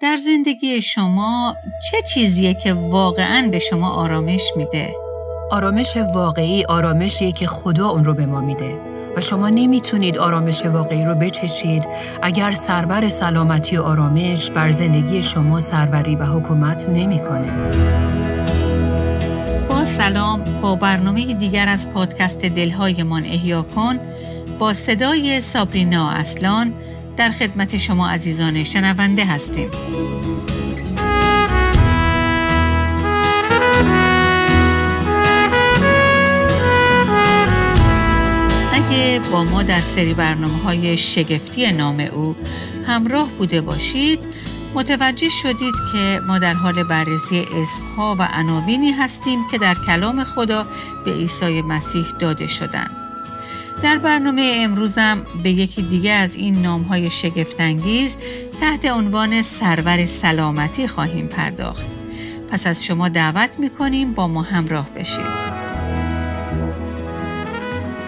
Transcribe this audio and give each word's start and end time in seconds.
در 0.00 0.16
زندگی 0.16 0.80
شما 0.80 1.54
چه 1.90 2.02
چیزیه 2.02 2.54
که 2.54 2.72
واقعا 2.72 3.48
به 3.50 3.58
شما 3.58 3.90
آرامش 3.90 4.42
میده؟ 4.56 4.94
آرامش 5.50 5.96
واقعی 5.96 6.64
آرامشیه 6.64 7.32
که 7.32 7.46
خدا 7.46 7.88
اون 7.88 8.04
رو 8.04 8.14
به 8.14 8.26
ما 8.26 8.40
میده 8.40 8.80
و 9.16 9.20
شما 9.20 9.48
نمی‌تونید 9.48 10.18
آرامش 10.18 10.64
واقعی 10.64 11.04
رو 11.04 11.14
بچشید 11.14 11.84
اگر 12.22 12.54
سرور 12.54 13.08
سلامتی 13.08 13.76
و 13.76 13.82
آرامش 13.82 14.50
بر 14.50 14.70
زندگی 14.70 15.22
شما 15.22 15.60
سروری 15.60 16.16
و 16.16 16.24
حکومت 16.24 16.88
نمی‌کنه. 16.88 17.52
با 19.68 19.84
سلام 19.84 20.44
با 20.62 20.76
برنامه 20.76 21.34
دیگر 21.34 21.68
از 21.68 21.90
پادکست 21.90 22.40
دلهایمان 22.40 23.24
احیا 23.24 23.62
کن 23.62 23.98
با 24.58 24.72
صدای 24.72 25.40
سابرینا 25.40 26.10
اصلان 26.10 26.74
در 27.16 27.30
خدمت 27.30 27.76
شما 27.76 28.08
عزیزان 28.08 28.64
شنونده 28.64 29.24
هستیم. 29.24 29.70
اگه 38.72 39.20
با 39.32 39.44
ما 39.44 39.62
در 39.62 39.80
سری 39.80 40.14
برنامه 40.14 40.62
های 40.64 40.96
شگفتی 40.96 41.72
نام 41.72 42.00
او 42.00 42.36
همراه 42.86 43.28
بوده 43.38 43.60
باشید 43.60 44.20
متوجه 44.74 45.28
شدید 45.28 45.74
که 45.92 46.20
ما 46.26 46.38
در 46.38 46.54
حال 46.54 46.82
بررسی 46.82 47.46
اسمها 47.62 48.16
و 48.18 48.28
عناوینی 48.32 48.92
هستیم 48.92 49.48
که 49.50 49.58
در 49.58 49.76
کلام 49.86 50.24
خدا 50.24 50.66
به 51.04 51.12
عیسی 51.12 51.62
مسیح 51.62 52.06
داده 52.20 52.46
شدند. 52.46 52.99
در 53.82 53.98
برنامه 53.98 54.54
امروزم 54.56 55.22
به 55.42 55.50
یکی 55.50 55.82
دیگه 55.82 56.12
از 56.12 56.36
این 56.36 56.62
نامهای 56.62 57.10
شگفتانگیز 57.10 58.16
تحت 58.60 58.86
عنوان 58.86 59.42
سرور 59.42 60.06
سلامتی 60.06 60.86
خواهیم 60.86 61.26
پرداخت. 61.26 61.86
پس 62.50 62.66
از 62.66 62.84
شما 62.84 63.08
دعوت 63.08 63.58
می‌کنیم 63.58 64.12
با 64.12 64.28
ما 64.28 64.42
همراه 64.42 64.90
بشید. 64.90 65.60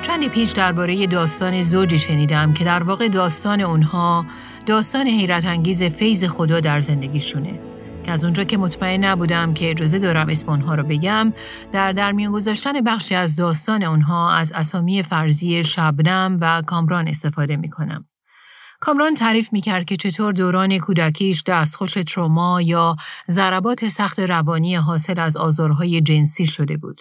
چندی 0.02 0.28
پیش 0.28 0.50
درباره 0.50 1.06
داستان 1.06 1.60
زوجی 1.60 1.98
شنیدم 1.98 2.52
که 2.52 2.64
در 2.64 2.82
واقع 2.82 3.08
داستان 3.08 3.60
اونها 3.60 4.26
داستان 4.66 5.06
حیرت 5.06 5.44
انگیز 5.44 5.82
فیض 5.82 6.24
خدا 6.24 6.60
در 6.60 6.80
زندگیشونه. 6.80 7.71
که 8.04 8.12
از 8.12 8.24
اونجا 8.24 8.44
که 8.44 8.58
مطمئن 8.58 9.04
نبودم 9.04 9.54
که 9.54 9.70
اجازه 9.70 9.98
دارم 9.98 10.28
اسم 10.28 10.48
اونها 10.50 10.74
رو 10.74 10.82
بگم 10.82 11.32
در 11.72 11.92
درمیان 11.92 12.32
گذاشتن 12.32 12.80
بخشی 12.80 13.14
از 13.14 13.36
داستان 13.36 13.82
اونها 13.82 14.34
از 14.34 14.52
اسامی 14.52 15.02
فرضی 15.02 15.64
شبنم 15.64 16.38
و 16.40 16.62
کامران 16.66 17.08
استفاده 17.08 17.56
می‌کنم. 17.56 18.04
کامران 18.80 19.14
تعریف 19.14 19.52
می‌کرد 19.52 19.84
که 19.84 19.96
چطور 19.96 20.32
دوران 20.32 20.78
کودکیش 20.78 21.42
دستخوش 21.46 21.92
تروما 21.92 22.62
یا 22.62 22.96
ضربات 23.30 23.88
سخت 23.88 24.20
روانی 24.20 24.76
حاصل 24.76 25.20
از 25.20 25.36
آزارهای 25.36 26.00
جنسی 26.00 26.46
شده 26.46 26.76
بود. 26.76 27.00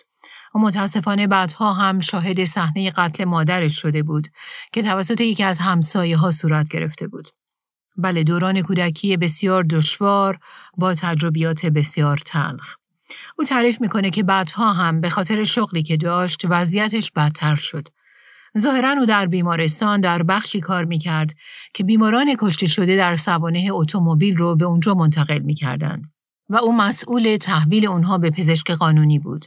و 0.56 0.60
متاسفانه 0.60 1.28
بعدها 1.28 1.74
هم 1.74 2.00
شاهد 2.00 2.44
صحنه 2.44 2.92
قتل 2.92 3.26
مادرش 3.26 3.82
شده 3.82 4.04
بود 4.04 4.28
که 4.74 4.82
توسط 4.82 5.22
یکی 5.22 5.44
از 5.44 5.60
همسایه 5.60 6.18
ها 6.18 6.32
صورت 6.32 6.68
گرفته 6.70 7.08
بود. 7.08 7.28
بله 8.02 8.24
دوران 8.24 8.62
کودکی 8.62 9.18
بسیار 9.18 9.64
دشوار 9.64 10.40
با 10.78 10.94
تجربیات 10.94 11.66
بسیار 11.66 12.18
تلخ. 12.18 12.76
او 13.38 13.44
تعریف 13.44 13.82
می‌کنه 13.82 14.10
که 14.10 14.24
بعدها 14.24 14.74
هم 14.74 15.02
به 15.02 15.10
خاطر 15.10 15.44
شغلی 15.44 15.84
که 15.84 15.98
داشت 15.98 16.42
وضعیتش 16.50 17.12
بدتر 17.12 17.56
شد. 17.56 17.88
ظاهرا 18.58 18.96
او 19.00 19.06
در 19.06 19.26
بیمارستان 19.26 20.02
در 20.02 20.24
بخشی 20.24 20.60
کار 20.60 20.86
می‌کرد 20.86 21.34
که 21.74 21.84
بیماران 21.84 22.36
کشته 22.40 22.68
شده 22.68 22.98
در 22.98 23.16
سوانه 23.16 23.70
اتومبیل 23.72 24.38
رو 24.38 24.56
به 24.56 24.66
اونجا 24.66 24.94
منتقل 24.94 25.40
می‌کردند 25.40 26.12
و 26.50 26.56
او 26.56 26.76
مسئول 26.76 27.38
تحویل 27.38 27.88
اونها 27.88 28.18
به 28.18 28.30
پزشک 28.30 28.72
قانونی 28.72 29.20
بود. 29.20 29.46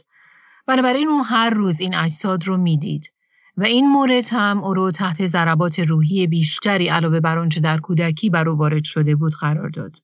بنابراین 0.67 1.07
او 1.07 1.25
هر 1.25 1.49
روز 1.49 1.81
این 1.81 1.95
اجساد 1.95 2.47
رو 2.47 2.57
می‌دید. 2.57 3.11
و 3.57 3.63
این 3.63 3.87
مورد 3.87 4.23
هم 4.31 4.63
او 4.63 4.73
رو 4.73 4.91
تحت 4.91 5.25
ضربات 5.25 5.79
روحی 5.79 6.27
بیشتری 6.27 6.87
علاوه 6.87 7.19
بر 7.19 7.37
آنچه 7.37 7.59
در 7.59 7.77
کودکی 7.77 8.29
بر 8.29 8.49
او 8.49 8.57
وارد 8.57 8.83
شده 8.83 9.15
بود 9.15 9.33
قرار 9.33 9.69
داد. 9.69 9.95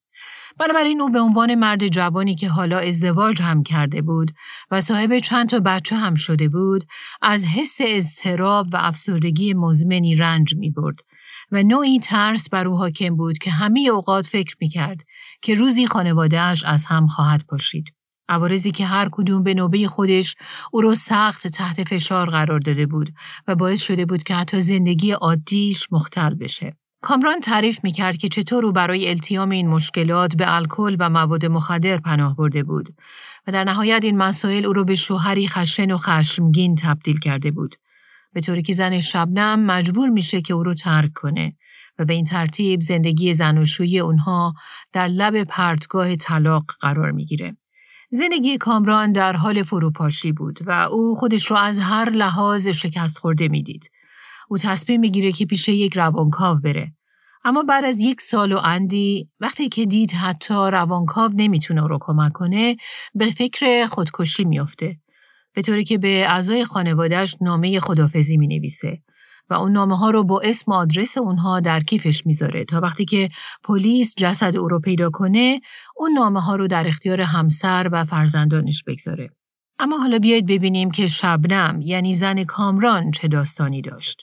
بنابراین 0.60 1.02
او 1.02 1.10
به 1.10 1.20
عنوان 1.20 1.56
مرد 1.56 1.88
جوانی 1.88 2.36
که 2.36 2.50
حالا 2.50 2.80
ازدواج 2.80 3.42
هم 3.42 3.64
کرده 3.64 4.02
بود 4.02 4.32
و 4.72 4.82
صاحب 4.82 5.20
چند 5.20 5.50
تا 5.50 5.60
بچه 5.60 5.96
هم 5.96 6.16
شده 6.16 6.50
بود 6.50 6.84
از 7.22 7.46
حس 7.46 7.78
اضطراب 7.88 8.68
و 8.74 8.78
افسردگی 8.80 9.54
مزمنی 9.54 10.16
رنج 10.16 10.56
می 10.56 10.70
برد 10.70 10.96
و 11.52 11.64
نوعی 11.64 12.00
ترس 12.00 12.50
بر 12.50 12.68
او 12.68 12.78
حاکم 12.78 13.16
بود 13.16 13.38
که 13.38 13.52
همه 13.52 13.90
اوقات 13.92 14.28
فکر 14.28 14.56
می 14.62 14.70
کرد 14.70 15.02
که 15.42 15.56
روزی 15.56 15.88
خانوادهش 15.88 16.64
از 16.66 16.86
هم 16.86 17.08
خواهد 17.08 17.46
پاشید. 17.50 17.94
عوارضی 18.30 18.72
که 18.72 18.86
هر 18.86 19.10
کدوم 19.12 19.44
به 19.44 19.54
نوبه 19.54 19.88
خودش 19.88 20.36
او 20.72 20.82
رو 20.82 20.94
سخت 20.94 21.48
تحت 21.48 21.90
فشار 21.90 22.30
قرار 22.30 22.60
داده 22.60 22.86
بود 22.86 23.14
و 23.48 23.56
باعث 23.56 23.82
شده 23.82 24.06
بود 24.06 24.24
که 24.24 24.36
حتی 24.36 24.60
زندگی 24.60 25.12
عادیش 25.12 25.88
مختل 25.92 26.36
بشه. 26.36 26.76
کامران 27.02 27.40
تعریف 27.40 27.84
می‌کرد 27.84 28.18
که 28.18 28.30
چطور 28.30 28.66
او 28.66 28.72
برای 28.72 29.10
التیام 29.10 29.50
این 29.50 29.68
مشکلات 29.68 30.36
به 30.36 30.56
الکل 30.56 30.96
و 31.00 31.10
مواد 31.10 31.46
مخدر 31.46 31.98
پناه 31.98 32.36
برده 32.36 32.64
بود 32.64 32.90
و 33.48 33.52
در 33.52 33.64
نهایت 33.64 34.04
این 34.04 34.18
مسائل 34.18 34.66
او 34.66 34.74
رو 34.74 34.86
به 34.86 34.96
شوهری 34.96 35.48
خشن 35.48 35.92
و 35.92 35.98
خشمگین 35.98 36.76
تبدیل 36.76 37.20
کرده 37.20 37.52
بود. 37.52 37.76
به 38.34 38.42
طوری 38.42 38.62
که 38.62 38.74
زن 38.74 39.00
شبنم 39.00 39.66
مجبور 39.66 40.10
میشه 40.10 40.42
که 40.42 40.54
او 40.54 40.64
رو 40.64 40.74
ترک 40.74 41.12
کنه 41.16 41.56
و 42.00 42.06
به 42.06 42.14
این 42.14 42.26
ترتیب 42.26 42.82
زندگی 42.82 43.34
زن 43.34 43.58
و 43.58 43.66
شوی 43.66 44.00
اونها 44.00 44.54
در 44.94 45.08
لب 45.08 45.44
پرتگاه 45.44 46.16
طلاق 46.16 46.66
قرار 46.80 47.12
می‌گیره. 47.12 47.58
زندگی 48.14 48.58
کامران 48.58 49.12
در 49.12 49.36
حال 49.36 49.64
فروپاشی 49.64 50.32
بود 50.32 50.60
و 50.66 50.72
او 50.72 51.16
خودش 51.16 51.52
را 51.52 51.60
از 51.60 51.80
هر 51.80 52.10
لحاظ 52.10 52.68
شکست 52.68 53.18
خورده 53.18 53.48
می‌دید. 53.48 53.90
او 54.50 54.58
تصمیم 54.58 55.00
می‌گیره 55.00 55.32
که 55.32 55.46
پیش 55.46 55.70
یک 55.70 55.98
روانکاو 55.98 56.58
بره. 56.58 56.94
اما 57.44 57.64
بعد 57.64 57.86
از 57.86 58.00
یک 58.00 58.22
سال 58.22 58.52
و 58.52 58.58
اندی 58.64 59.30
وقتی 59.40 59.70
که 59.70 59.86
دید 59.86 60.12
حتی 60.12 60.54
روانکاو 60.54 61.32
نمی‌تونه 61.36 61.88
رو 61.88 61.98
کمک 62.02 62.32
کنه 62.32 62.76
به 63.16 63.30
فکر 63.30 63.86
خودکشی 63.86 64.44
میافته. 64.44 64.98
به 65.54 65.62
طوری 65.62 65.84
که 65.84 65.98
به 65.98 66.30
اعضای 66.30 66.66
خانوادهش 66.66 67.36
نامه 67.42 67.80
خدافزی 67.80 68.38
می 68.38 68.48
نویسه 68.48 69.02
و 69.52 69.54
اون 69.54 69.72
نامه 69.72 69.98
ها 69.98 70.10
رو 70.10 70.24
با 70.24 70.42
اسم 70.44 70.72
و 70.72 70.76
آدرس 70.76 71.18
اونها 71.18 71.60
در 71.60 71.80
کیفش 71.80 72.26
می‌ذاره 72.26 72.66
تا 72.66 72.80
وقتی 72.80 73.06
که 73.06 73.30
پلیس 73.64 74.16
جسد 74.18 74.58
او 74.58 74.68
رو 74.68 74.80
پیدا 74.80 75.10
کنه 75.10 75.62
اون 75.96 76.14
نامه 76.14 76.42
ها 76.42 76.56
رو 76.56 76.68
در 76.68 76.88
اختیار 76.88 77.22
همسر 77.22 77.90
و 77.92 78.06
فرزندانش 78.06 78.84
بگذاره. 78.84 79.30
اما 79.80 79.98
حالا 79.98 80.20
بیایید 80.20 80.46
ببینیم 80.46 80.92
که 80.92 81.08
شبنم 81.08 81.82
یعنی 81.82 82.14
زن 82.14 82.44
کامران 82.44 83.12
چه 83.12 83.28
داستانی 83.28 83.82
داشت. 83.82 84.22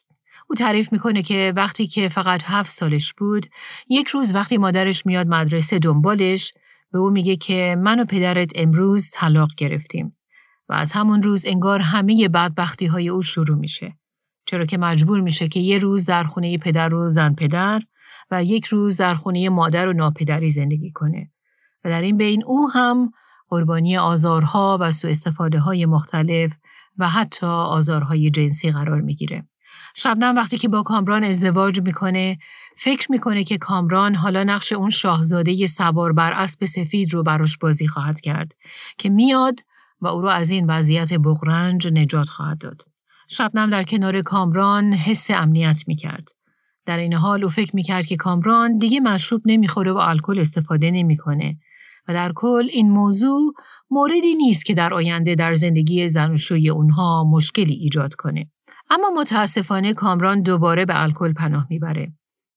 او 0.51 0.55
تعریف 0.55 0.93
می‌کنه 0.93 1.23
که 1.23 1.53
وقتی 1.57 1.87
که 1.87 2.09
فقط 2.09 2.43
هفت 2.45 2.71
سالش 2.71 3.15
بود 3.15 3.47
یک 3.89 4.09
روز 4.09 4.35
وقتی 4.35 4.59
مادرش 4.59 5.07
میاد 5.07 5.27
مدرسه 5.27 5.79
دنبالش 5.79 6.53
به 6.93 6.99
او 6.99 7.11
میگه 7.11 7.37
که 7.37 7.77
من 7.79 8.01
و 8.01 8.05
پدرت 8.05 8.53
امروز 8.55 9.11
طلاق 9.11 9.51
گرفتیم 9.57 10.17
و 10.69 10.73
از 10.73 10.93
همون 10.93 11.23
روز 11.23 11.47
انگار 11.47 11.81
همه 11.81 12.29
بدبختی 12.29 12.87
های 12.87 13.09
او 13.09 13.23
شروع 13.23 13.57
میشه. 13.59 13.98
چرا 14.49 14.67
که 14.67 14.79
مجبور 14.79 15.21
میشه 15.21 15.49
که 15.49 15.61
یه 15.61 15.79
روز 15.79 16.05
در 16.05 16.25
خونه 16.25 16.59
پدر 16.59 16.95
و 16.95 17.09
زن 17.09 17.35
پدر 17.35 17.83
و 18.31 18.45
یک 18.45 18.65
روز 18.65 18.97
در 18.97 19.15
خونه 19.15 19.49
مادر 19.49 19.89
و 19.89 19.93
ناپدری 19.93 20.49
زندگی 20.49 20.91
کنه 20.91 21.31
و 21.85 21.89
در 21.89 22.01
این 22.01 22.17
بین 22.17 22.45
او 22.45 22.71
هم 22.71 23.13
قربانی 23.49 23.97
آزارها 23.97 24.79
و 24.81 24.91
سوء 24.91 25.11
استفاده 25.11 25.59
های 25.59 25.87
مختلف 25.87 26.53
و 26.99 27.09
حتی 27.09 27.47
آزارهای 27.47 28.31
جنسی 28.31 28.71
قرار 28.71 29.01
می‌گیره. 29.01 29.45
شبنم 29.95 30.37
وقتی 30.37 30.59
که 30.59 30.69
با 30.69 30.83
کامران 30.83 31.25
ازدواج 31.25 31.81
می‌کنه 31.81 32.39
فکر 32.77 33.13
می‌کنه 33.13 33.45
که 33.45 33.59
کامران 33.59 34.15
حالا 34.15 34.45
نقش 34.45 34.73
اون 34.73 34.91
شاهزاده 34.91 35.67
سوار 35.67 36.13
بر 36.13 36.33
اسب 36.33 36.65
سفید 36.65 37.15
رو 37.15 37.23
براش 37.23 37.59
بازی 37.59 37.89
خواهد 37.89 38.21
کرد 38.21 38.53
که 38.99 39.09
میاد 39.09 39.61
و 40.01 40.07
او 40.07 40.23
رو 40.23 40.29
از 40.29 40.51
این 40.51 40.67
وضعیت 40.67 41.13
بغرنج 41.13 41.89
نجات 41.89 42.29
خواهد 42.29 42.59
داد. 42.59 42.88
شبنم 43.31 43.71
در 43.71 43.85
کنار 43.85 44.23
کامران 44.23 44.93
حس 44.93 45.31
امنیت 45.31 45.85
می 45.87 45.97
کرد. 45.97 46.29
در 46.87 46.99
این 46.99 47.15
حال 47.15 47.45
او 47.45 47.51
فکر 47.51 47.77
می 47.77 47.83
کرد 47.83 48.07
که 48.07 48.17
کامران 48.17 48.79
دیگه 48.79 49.01
مشروب 49.01 49.43
نمی‌خوره 49.47 49.93
و 49.93 49.97
الکل 49.97 50.39
استفاده 50.39 50.91
نمی‌کنه 50.91 51.57
و 52.09 52.13
در 52.13 52.33
کل 52.35 52.69
این 52.73 52.91
موضوع 52.91 53.55
موردی 53.91 54.35
نیست 54.35 54.65
که 54.65 54.75
در 54.75 54.95
آینده 54.95 55.35
در 55.35 55.55
زندگی 55.55 56.09
زنوشوی 56.09 56.71
اونها 56.71 57.25
مشکلی 57.25 57.75
ایجاد 57.75 58.15
کنه. 58.15 58.51
اما 58.91 59.11
متاسفانه 59.11 59.95
کامران 59.95 60.43
دوباره 60.43 60.85
به 60.85 61.03
الکل 61.03 61.33
پناه 61.33 61.67
می‌بره. 61.71 62.13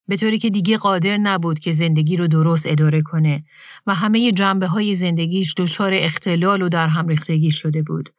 به 0.07 0.17
طوری 0.17 0.37
که 0.37 0.49
دیگه 0.49 0.77
قادر 0.77 1.17
نبود 1.17 1.59
که 1.59 1.71
زندگی 1.71 2.17
رو 2.17 2.27
درست 2.27 2.67
اداره 2.67 3.01
کنه 3.01 3.43
و 3.87 3.95
همه 3.95 4.31
جنبه 4.31 4.67
های 4.67 4.93
زندگیش 4.93 5.53
دچار 5.57 5.91
اختلال 5.93 6.61
و 6.61 6.69
در 6.69 6.87
هم 6.87 7.07
ریختگی 7.07 7.51
شده 7.51 7.83
بود 7.83 8.09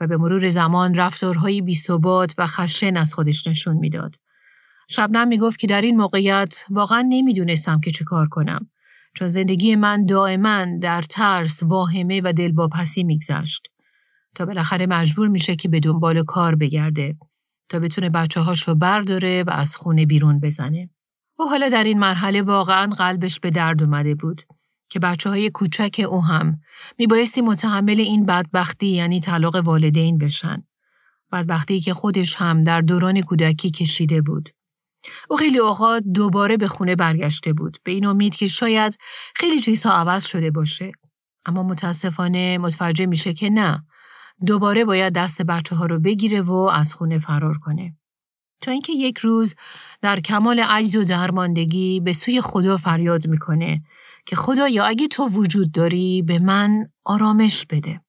و 0.00 0.06
به 0.06 0.16
مرور 0.16 0.48
زمان 0.48 0.94
رفتارهایی 0.94 1.62
بیثبات 1.62 2.34
و 2.38 2.46
خشن 2.46 2.96
از 2.96 3.14
خودش 3.14 3.46
نشون 3.46 3.76
می‌داد. 3.76 4.14
شبنم 4.88 5.28
می‌گفت 5.28 5.58
که 5.58 5.66
در 5.66 5.80
این 5.80 5.96
موقعیت 5.96 6.64
واقعا 6.70 7.04
نمی‌دونستم 7.08 7.80
که 7.80 7.90
چه 7.90 8.04
کار 8.04 8.28
کنم 8.28 8.70
چون 9.14 9.28
زندگی 9.28 9.76
من 9.76 10.06
دائما 10.06 10.66
در 10.82 11.02
ترس، 11.02 11.62
واهمه 11.62 12.20
و 12.24 12.32
دلواپسی 12.32 13.04
میگذشت 13.04 13.68
تا 14.34 14.46
بالاخره 14.46 14.86
مجبور 14.86 15.28
میشه 15.28 15.56
که 15.56 15.68
به 15.68 15.80
دنبال 15.80 16.24
کار 16.24 16.54
بگرده 16.54 17.16
تا 17.68 17.78
بتونه 17.78 18.10
بچه 18.10 18.40
هاش 18.40 18.68
رو 18.68 18.74
برداره 18.74 19.42
و 19.42 19.50
از 19.50 19.76
خونه 19.76 20.06
بیرون 20.06 20.40
بزنه. 20.40 20.90
و 21.40 21.44
حالا 21.44 21.68
در 21.68 21.84
این 21.84 21.98
مرحله 21.98 22.42
واقعا 22.42 22.86
قلبش 22.86 23.40
به 23.40 23.50
درد 23.50 23.82
اومده 23.82 24.14
بود 24.14 24.42
که 24.88 24.98
بچه 24.98 25.30
های 25.30 25.50
کوچک 25.50 26.06
او 26.08 26.24
هم 26.24 26.60
میبایستی 26.98 27.40
متحمل 27.40 28.00
این 28.00 28.26
بدبختی 28.26 28.86
یعنی 28.86 29.20
طلاق 29.20 29.56
والدین 29.56 30.18
بشن. 30.18 30.62
بدبختی 31.32 31.80
که 31.80 31.94
خودش 31.94 32.36
هم 32.36 32.62
در 32.62 32.80
دوران 32.80 33.20
کودکی 33.20 33.70
کشیده 33.70 34.22
بود. 34.22 34.48
او 35.30 35.36
خیلی 35.36 35.58
اوقات 35.58 36.02
دوباره 36.14 36.56
به 36.56 36.68
خونه 36.68 36.96
برگشته 36.96 37.52
بود 37.52 37.78
به 37.84 37.92
این 37.92 38.06
امید 38.06 38.34
که 38.34 38.46
شاید 38.46 38.98
خیلی 39.34 39.60
چیزها 39.60 39.92
عوض 39.92 40.24
شده 40.24 40.50
باشه. 40.50 40.92
اما 41.46 41.62
متاسفانه 41.62 42.58
متوجه 42.58 43.06
میشه 43.06 43.34
که 43.34 43.50
نه 43.50 43.84
دوباره 44.46 44.84
باید 44.84 45.12
دست 45.12 45.42
بچه 45.42 45.76
ها 45.76 45.86
رو 45.86 46.00
بگیره 46.00 46.42
و 46.42 46.52
از 46.52 46.94
خونه 46.94 47.18
فرار 47.18 47.58
کنه. 47.58 47.96
تا 48.60 48.70
اینکه 48.70 48.92
یک 48.92 49.18
روز 49.18 49.54
در 50.02 50.20
کمال 50.20 50.60
عجز 50.60 50.96
و 50.96 51.04
درماندگی 51.04 52.00
به 52.00 52.12
سوی 52.12 52.40
خدا 52.40 52.76
فریاد 52.76 53.26
می‌کنه 53.26 53.82
که 54.28 54.36
خدایا 54.36 54.84
اگه 54.84 55.08
تو 55.08 55.28
وجود 55.28 55.72
داری 55.72 56.22
به 56.22 56.38
من 56.38 56.88
آرامش 57.04 57.66
بده. 57.66 58.00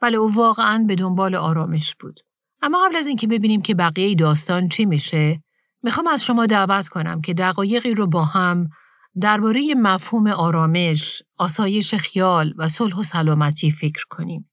بله 0.00 0.16
او 0.16 0.34
واقعا 0.34 0.84
به 0.88 0.94
دنبال 0.94 1.34
آرامش 1.34 1.94
بود. 2.00 2.20
اما 2.62 2.86
قبل 2.86 2.96
از 2.96 3.06
اینکه 3.06 3.26
ببینیم 3.26 3.62
که 3.62 3.74
بقیه 3.74 4.14
داستان 4.14 4.68
چی 4.68 4.84
میشه، 4.84 5.42
می‌خوام 5.82 6.06
از 6.06 6.24
شما 6.24 6.46
دعوت 6.46 6.88
کنم 6.88 7.20
که 7.20 7.34
دقایقی 7.34 7.94
رو 7.94 8.06
با 8.06 8.24
هم 8.24 8.68
درباره 9.20 9.74
مفهوم 9.74 10.26
آرامش، 10.26 11.22
آسایش 11.36 11.94
خیال 11.94 12.54
و 12.56 12.68
صلح 12.68 12.96
و 12.96 13.02
سلامتی 13.02 13.70
فکر 13.70 14.04
کنیم. 14.10 14.50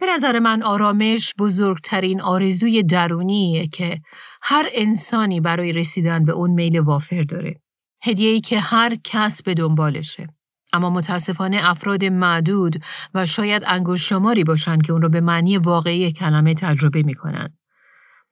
به 0.00 0.06
نظر 0.14 0.38
من 0.38 0.62
آرامش 0.62 1.34
بزرگترین 1.38 2.20
آرزوی 2.20 2.82
درونیه 2.82 3.68
که 3.68 4.00
هر 4.42 4.68
انسانی 4.74 5.40
برای 5.40 5.72
رسیدن 5.72 6.24
به 6.24 6.32
اون 6.32 6.50
میل 6.50 6.78
وافر 6.78 7.22
داره. 7.22 7.60
هدیه‌ای 8.02 8.40
که 8.40 8.60
هر 8.60 8.96
کس 9.04 9.42
به 9.42 9.54
دنبالشه. 9.54 10.26
اما 10.72 10.90
متاسفانه 10.90 11.70
افراد 11.70 12.04
معدود 12.04 12.76
و 13.14 13.26
شاید 13.26 13.62
انگوش 13.66 14.08
شماری 14.08 14.44
باشند 14.44 14.82
که 14.82 14.92
اون 14.92 15.02
رو 15.02 15.08
به 15.08 15.20
معنی 15.20 15.58
واقعی 15.58 16.12
کلمه 16.12 16.54
تجربه 16.54 17.02
می‌کنن. 17.02 17.58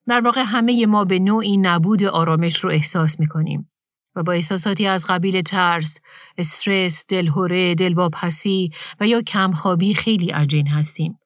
در 0.07 0.21
واقع 0.21 0.43
همه 0.47 0.87
ما 0.87 1.05
به 1.05 1.19
نوعی 1.19 1.57
نبود 1.57 2.05
آرامش 2.05 2.65
رو 2.65 2.71
احساس 2.71 3.21
می‌کنیم 3.21 3.71
و 4.17 4.23
با 4.23 4.33
احساساتی 4.33 4.87
از 4.87 5.07
قبیل 5.09 5.43
ترس، 5.43 5.99
استرس، 6.39 7.05
دلهوره، 7.09 7.75
دلواپسی 7.75 8.71
و 9.01 9.07
یا 9.07 9.23
کمخوابی 9.23 9.95
خیلی 9.95 10.31
عجین 10.31 10.69
هستیم. 10.69 11.19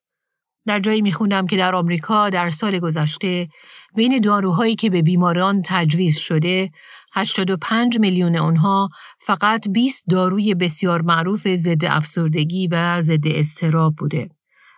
در 0.66 0.80
جایی 0.80 1.00
میخوندم 1.00 1.46
که 1.46 1.56
در 1.56 1.74
آمریکا 1.74 2.30
در 2.30 2.50
سال 2.50 2.78
گذشته 2.78 3.48
بین 3.96 4.20
داروهایی 4.20 4.76
که 4.76 4.90
به 4.90 5.02
بیماران 5.02 5.62
تجویز 5.64 6.18
شده 6.18 6.70
85 7.18 7.98
میلیون 7.98 8.36
آنها 8.36 8.88
فقط 9.20 9.68
20 9.68 10.04
داروی 10.10 10.54
بسیار 10.54 11.02
معروف 11.02 11.48
ضد 11.54 11.84
افسردگی 11.84 12.68
و 12.68 13.00
ضد 13.00 13.26
استراب 13.26 13.94
بوده. 13.98 14.28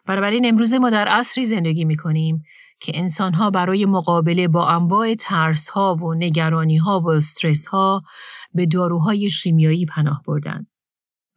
بنابراین 0.06 0.46
امروزه 0.46 0.78
ما 0.78 0.90
در 0.90 1.08
عصری 1.08 1.44
زندگی 1.44 1.84
می 1.84 1.96
کنیم 1.96 2.42
که 2.80 2.92
انسانها 2.94 3.50
برای 3.50 3.86
مقابله 3.86 4.48
با 4.48 4.68
انواع 4.68 5.14
ترس 5.14 5.68
ها 5.68 5.94
و 5.94 6.14
نگرانی 6.14 6.76
ها 6.76 7.00
و 7.00 7.08
استرس 7.08 7.66
ها 7.66 8.02
به 8.54 8.66
داروهای 8.66 9.28
شیمیایی 9.28 9.86
پناه 9.86 10.22
بردن. 10.26 10.66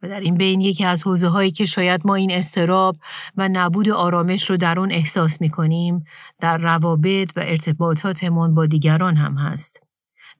و 0.02 0.08
در 0.08 0.20
این 0.20 0.34
بین 0.34 0.60
یکی 0.60 0.84
از 0.84 1.02
حوزه 1.02 1.28
هایی 1.28 1.50
که 1.50 1.64
شاید 1.64 2.00
ما 2.04 2.14
این 2.14 2.32
استراب 2.32 2.96
و 3.36 3.48
نبود 3.52 3.88
آرامش 3.88 4.50
رو 4.50 4.56
در 4.56 4.78
اون 4.78 4.92
احساس 4.92 5.40
می 5.40 5.50
کنیم 5.50 6.04
در 6.40 6.58
روابط 6.58 7.32
و 7.36 7.40
ارتباطاتمون 7.40 8.54
با 8.54 8.66
دیگران 8.66 9.16
هم 9.16 9.38
هست. 9.38 9.84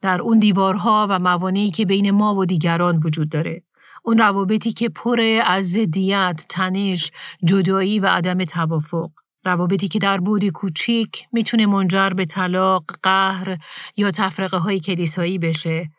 در 0.01 0.21
اون 0.21 0.39
دیوارها 0.39 1.07
و 1.09 1.19
موانعی 1.19 1.71
که 1.71 1.85
بین 1.85 2.11
ما 2.11 2.35
و 2.35 2.45
دیگران 2.45 3.01
وجود 3.03 3.29
داره. 3.29 3.63
اون 4.03 4.17
روابطی 4.17 4.73
که 4.73 4.89
پر 4.89 5.21
از 5.45 5.71
ضدیت، 5.71 6.45
تنش، 6.49 7.11
جدایی 7.43 7.99
و 7.99 8.05
عدم 8.05 8.43
توافق. 8.43 9.09
روابطی 9.45 9.87
که 9.87 9.99
در 9.99 10.17
بودی 10.17 10.49
کوچیک 10.49 11.27
می‌تونه 11.31 11.65
منجر 11.65 12.09
به 12.09 12.25
طلاق، 12.25 12.83
قهر 13.03 13.57
یا 13.97 14.11
تفرقه 14.11 14.57
های 14.57 14.79
کلیسایی 14.79 15.37
بشه 15.37 15.89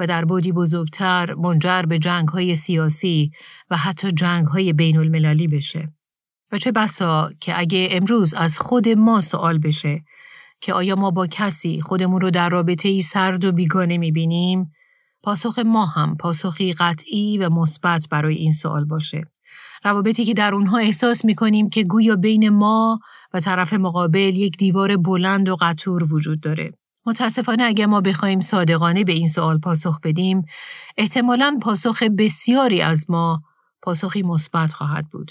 و 0.00 0.06
در 0.06 0.24
بودی 0.24 0.52
بزرگتر 0.52 1.34
منجر 1.34 1.82
به 1.82 1.98
جنگ 1.98 2.28
های 2.28 2.54
سیاسی 2.54 3.30
و 3.70 3.76
حتی 3.76 4.10
جنگ 4.10 4.46
های 4.46 4.72
بین 4.72 4.98
المللی 4.98 5.48
بشه. 5.48 5.92
و 6.52 6.58
چه 6.58 6.72
بسا 6.72 7.30
که 7.40 7.58
اگه 7.58 7.88
امروز 7.90 8.34
از 8.34 8.58
خود 8.58 8.88
ما 8.88 9.20
سوال 9.20 9.58
بشه 9.58 10.02
که 10.62 10.74
آیا 10.74 10.96
ما 10.96 11.10
با 11.10 11.26
کسی 11.26 11.80
خودمون 11.80 12.20
رو 12.20 12.30
در 12.30 12.48
رابطه 12.48 12.88
ای 12.88 13.00
سرد 13.00 13.44
و 13.44 13.52
بیگانه 13.52 13.98
می‌بینیم؟ 13.98 14.72
پاسخ 15.22 15.58
ما 15.58 15.86
هم 15.86 16.16
پاسخی 16.16 16.72
قطعی 16.72 17.38
و 17.38 17.50
مثبت 17.50 18.06
برای 18.10 18.34
این 18.34 18.52
سوال 18.52 18.84
باشه. 18.84 19.22
روابطی 19.84 20.24
که 20.24 20.34
در 20.34 20.54
اونها 20.54 20.78
احساس 20.78 21.24
می‌کنیم 21.24 21.68
که 21.68 21.84
گویا 21.84 22.16
بین 22.16 22.48
ما 22.48 22.98
و 23.34 23.40
طرف 23.40 23.72
مقابل 23.72 24.36
یک 24.36 24.56
دیوار 24.56 24.96
بلند 24.96 25.48
و 25.48 25.56
قطور 25.60 26.14
وجود 26.14 26.40
داره. 26.40 26.72
متاسفانه 27.06 27.64
اگر 27.64 27.86
ما 27.86 28.00
بخوایم 28.00 28.40
صادقانه 28.40 29.04
به 29.04 29.12
این 29.12 29.26
سوال 29.26 29.58
پاسخ 29.58 30.00
بدیم، 30.00 30.42
احتمالا 30.96 31.58
پاسخ 31.62 32.02
بسیاری 32.02 32.82
از 32.82 33.10
ما 33.10 33.42
پاسخی 33.82 34.22
مثبت 34.22 34.72
خواهد 34.72 35.08
بود. 35.12 35.30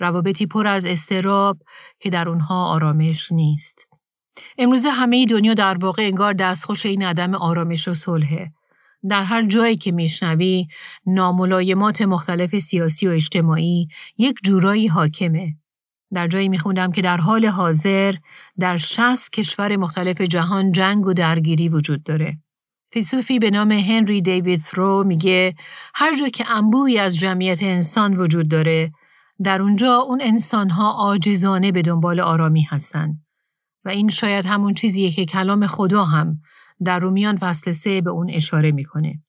روابطی 0.00 0.46
پر 0.46 0.66
از 0.66 0.86
استراب 0.86 1.58
که 2.00 2.10
در 2.10 2.28
اونها 2.28 2.66
آرامش 2.66 3.32
نیست. 3.32 3.95
امروزه 4.58 4.90
همه 4.90 5.26
دنیا 5.26 5.54
در 5.54 5.78
واقع 5.78 6.02
انگار 6.02 6.32
دستخوش 6.32 6.86
این 6.86 7.02
عدم 7.02 7.34
آرامش 7.34 7.88
و 7.88 7.94
صلحه. 7.94 8.52
در 9.08 9.24
هر 9.24 9.46
جایی 9.46 9.76
که 9.76 9.92
میشنوی 9.92 10.66
ناملایمات 11.06 12.02
مختلف 12.02 12.58
سیاسی 12.58 13.08
و 13.08 13.10
اجتماعی 13.10 13.88
یک 14.18 14.36
جورایی 14.44 14.86
حاکمه. 14.86 15.54
در 16.12 16.28
جایی 16.28 16.48
میخوندم 16.48 16.92
که 16.92 17.02
در 17.02 17.16
حال 17.16 17.46
حاضر 17.46 18.14
در 18.58 18.76
شست 18.76 19.32
کشور 19.32 19.76
مختلف 19.76 20.20
جهان 20.20 20.72
جنگ 20.72 21.06
و 21.06 21.12
درگیری 21.12 21.68
وجود 21.68 22.02
داره. 22.02 22.38
فیلسوفی 22.92 23.38
به 23.38 23.50
نام 23.50 23.72
هنری 23.72 24.22
دیوید 24.22 24.60
ثرو 24.60 25.04
میگه 25.04 25.54
هر 25.94 26.16
جا 26.16 26.28
که 26.28 26.50
انبوی 26.50 26.98
از 26.98 27.18
جمعیت 27.18 27.62
انسان 27.62 28.16
وجود 28.16 28.50
داره 28.50 28.92
در 29.42 29.62
اونجا 29.62 29.96
اون 29.96 30.20
انسانها 30.22 30.90
عاجزانه 30.90 31.72
به 31.72 31.82
دنبال 31.82 32.20
آرامی 32.20 32.62
هستند. 32.62 33.25
و 33.86 33.88
این 33.88 34.08
شاید 34.08 34.46
همون 34.46 34.74
چیزیه 34.74 35.10
که 35.10 35.24
کلام 35.24 35.66
خدا 35.66 36.04
هم 36.04 36.40
در 36.84 36.98
رومیان 36.98 37.36
فصل 37.36 37.70
سه 37.70 38.00
به 38.00 38.10
اون 38.10 38.30
اشاره 38.30 38.72
می‌کنه. 38.72 39.22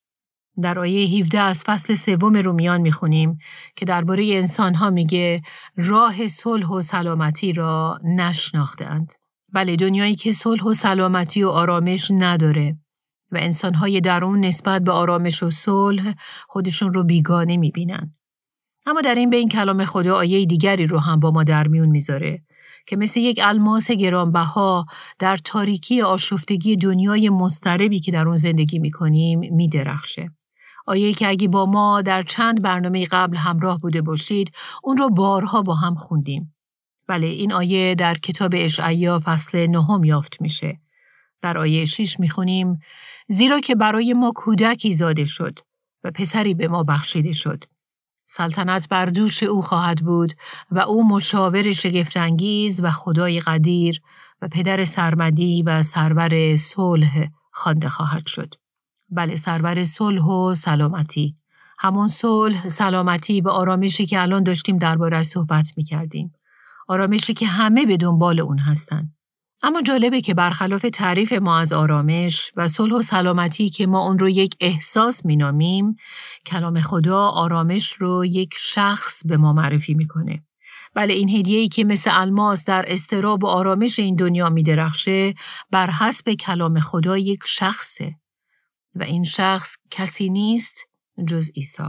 در 0.61 0.79
آیه 0.79 1.19
17 1.19 1.39
از 1.39 1.63
فصل 1.63 1.93
سوم 1.93 2.37
رومیان 2.37 2.81
می‌خونیم 2.81 3.37
که 3.75 3.85
درباره 3.85 4.23
انسان 4.33 4.75
ها 4.75 4.89
میگه 4.89 5.41
راه 5.75 6.27
صلح 6.27 6.67
و 6.67 6.81
سلامتی 6.81 7.53
را 7.53 7.99
نشناختند. 8.03 9.13
بله 9.53 9.75
دنیایی 9.75 10.15
که 10.15 10.31
صلح 10.31 10.63
و 10.63 10.73
سلامتی 10.73 11.43
و 11.43 11.49
آرامش 11.49 12.11
نداره 12.11 12.77
و 13.31 13.37
انسانهای 13.41 14.01
درون 14.01 14.45
نسبت 14.45 14.81
به 14.81 14.91
آرامش 14.91 15.43
و 15.43 15.49
صلح 15.49 16.13
خودشون 16.47 16.93
رو 16.93 17.03
بیگانه 17.03 17.57
می‌بینن. 17.57 18.15
اما 18.85 19.01
در 19.01 19.15
این 19.15 19.29
بین 19.29 19.49
کلام 19.49 19.85
خدا 19.85 20.15
آیه 20.15 20.45
دیگری 20.45 20.87
رو 20.87 20.99
هم 20.99 21.19
با 21.19 21.31
ما 21.31 21.43
در 21.43 21.67
میون 21.67 21.89
می‌ذاره 21.89 22.46
که 22.87 22.95
مثل 22.95 23.19
یک 23.19 23.39
الماس 23.43 23.91
گرانبها 23.91 24.85
در 25.19 25.37
تاریکی 25.37 26.01
آشفتگی 26.01 26.75
دنیای 26.75 27.29
مستربی 27.29 27.99
که 27.99 28.11
در 28.11 28.25
اون 28.25 28.35
زندگی 28.35 28.79
می‌کنیم 28.79 29.55
میدرخشه. 29.55 30.31
آیه 30.85 31.13
که 31.13 31.27
اگه 31.27 31.47
با 31.47 31.65
ما 31.65 32.01
در 32.01 32.23
چند 32.23 32.61
برنامه 32.61 33.05
قبل 33.05 33.37
همراه 33.37 33.79
بوده 33.79 34.01
باشید 34.01 34.51
اون 34.83 34.97
رو 34.97 35.09
بارها 35.09 35.61
با 35.61 35.75
هم 35.75 35.95
خوندیم. 35.95 36.55
بله 37.07 37.27
این 37.27 37.53
آیه 37.53 37.95
در 37.95 38.15
کتاب 38.15 38.51
اشعیا 38.55 39.19
فصل 39.23 39.67
نهم 39.67 40.03
یافت 40.03 40.41
میشه. 40.41 40.79
در 41.41 41.57
آیه 41.57 41.85
6 41.85 42.19
می‌خونیم 42.19 42.79
زیرا 43.27 43.59
که 43.59 43.75
برای 43.75 44.13
ما 44.13 44.31
کودکی 44.35 44.91
زاده 44.91 45.25
شد 45.25 45.59
و 46.03 46.11
پسری 46.11 46.53
به 46.53 46.67
ما 46.67 46.83
بخشیده 46.83 47.33
شد. 47.33 47.63
سلطنت 48.29 48.89
بر 48.89 49.05
دوش 49.05 49.43
او 49.43 49.61
خواهد 49.61 50.05
بود 50.05 50.33
و 50.71 50.79
او 50.79 51.07
مشاور 51.07 51.71
شگفتانگیز 51.71 52.83
و 52.83 52.91
خدای 52.91 53.39
قدیر 53.39 54.01
و 54.41 54.47
پدر 54.47 54.83
سرمدی 54.83 55.63
و 55.63 55.81
سرور 55.81 56.55
صلح 56.55 57.29
خوانده 57.51 57.89
خواهد 57.89 58.27
شد. 58.27 58.55
بله 59.09 59.35
سرور 59.35 59.83
صلح 59.83 60.23
و 60.23 60.53
سلامتی. 60.53 61.35
همون 61.79 62.07
صلح، 62.07 62.67
سلامتی 62.67 63.41
و 63.41 63.49
آرامشی 63.49 64.05
که 64.05 64.21
الان 64.21 64.43
داشتیم 64.43 64.77
درباره 64.77 65.23
صحبت 65.23 65.71
می 65.77 65.83
کردیم. 65.83 66.33
آرامشی 66.87 67.33
که 67.33 67.45
همه 67.45 67.85
به 67.85 67.97
دنبال 67.97 68.39
اون 68.39 68.59
هستن. 68.59 69.11
اما 69.63 69.81
جالبه 69.81 70.21
که 70.21 70.33
برخلاف 70.33 70.85
تعریف 70.93 71.33
ما 71.33 71.59
از 71.59 71.73
آرامش 71.73 72.51
و 72.55 72.67
صلح 72.67 72.93
و 72.93 73.01
سلامتی 73.01 73.69
که 73.69 73.87
ما 73.87 74.07
اون 74.07 74.19
رو 74.19 74.29
یک 74.29 74.55
احساس 74.59 75.25
مینامیم 75.25 75.95
کلام 76.45 76.81
خدا 76.81 77.27
آرامش 77.27 77.93
رو 77.93 78.25
یک 78.25 78.53
شخص 78.57 79.25
به 79.25 79.37
ما 79.37 79.53
معرفی 79.53 79.93
می‌کنه. 79.93 80.43
بله 80.93 81.13
این 81.13 81.29
هدیه‌ای 81.29 81.67
که 81.67 81.83
مثل 81.83 82.11
الماس 82.13 82.65
در 82.65 82.85
استراب 82.87 83.43
و 83.43 83.47
آرامش 83.47 83.99
این 83.99 84.15
دنیا 84.15 84.49
میدرخشه 84.49 85.33
بر 85.71 85.91
حسب 85.91 86.33
کلام 86.33 86.79
خدا 86.79 87.17
یک 87.17 87.39
شخصه 87.45 88.15
و 88.95 89.03
این 89.03 89.23
شخص 89.23 89.77
کسی 89.91 90.29
نیست 90.29 90.85
جز 91.27 91.51
عیسی 91.55 91.83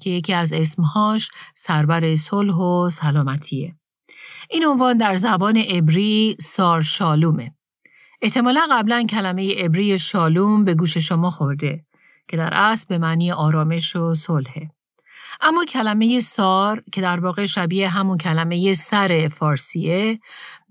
که 0.00 0.10
یکی 0.10 0.32
از 0.32 0.52
اسمهاش 0.52 1.28
سربر 1.54 2.14
صلح 2.14 2.54
و 2.54 2.88
سلامتیه. 2.90 3.76
این 4.50 4.66
عنوان 4.66 4.96
در 4.96 5.16
زبان 5.16 5.56
عبری 5.56 6.36
سار 6.40 6.82
شالومه. 6.82 7.54
احتمالا 8.22 8.66
قبلا 8.70 9.02
کلمه 9.10 9.54
عبری 9.54 9.98
شالوم 9.98 10.64
به 10.64 10.74
گوش 10.74 10.98
شما 10.98 11.30
خورده 11.30 11.84
که 12.28 12.36
در 12.36 12.50
اصل 12.54 12.86
به 12.88 12.98
معنی 12.98 13.32
آرامش 13.32 13.96
و 13.96 14.14
صلحه. 14.14 14.70
اما 15.40 15.64
کلمه 15.64 16.18
سار 16.18 16.82
که 16.92 17.00
در 17.00 17.20
واقع 17.20 17.44
شبیه 17.44 17.88
همون 17.88 18.18
کلمه 18.18 18.72
سر 18.72 19.28
فارسیه 19.32 20.20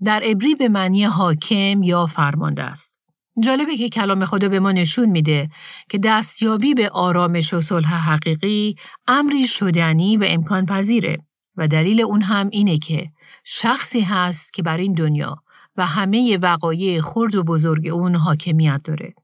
در 0.04 0.22
عبری 0.24 0.54
به 0.54 0.68
معنی 0.68 1.04
حاکم 1.04 1.82
یا 1.82 2.06
فرمانده 2.06 2.62
است. 2.62 2.96
جالبه 3.44 3.76
که 3.76 3.88
کلام 3.88 4.24
خدا 4.24 4.48
به 4.48 4.60
ما 4.60 4.72
نشون 4.72 5.10
میده 5.10 5.48
که 5.88 5.98
دستیابی 5.98 6.74
به 6.74 6.88
آرامش 6.88 7.54
و 7.54 7.60
صلح 7.60 7.94
حقیقی 7.94 8.76
امری 9.06 9.46
شدنی 9.46 10.16
و 10.16 10.24
امکان 10.28 10.66
پذیره 10.66 11.18
و 11.56 11.68
دلیل 11.68 12.00
اون 12.02 12.22
هم 12.22 12.48
اینه 12.52 12.78
که 12.78 13.10
شخصی 13.48 14.00
هست 14.00 14.52
که 14.52 14.62
بر 14.62 14.76
این 14.76 14.94
دنیا 14.94 15.42
و 15.76 15.86
همه 15.86 16.38
وقایع 16.42 17.00
خرد 17.00 17.34
و 17.34 17.44
بزرگ 17.44 17.86
اون 17.86 18.14
حاکمیت 18.14 18.80
داره. 18.84 19.14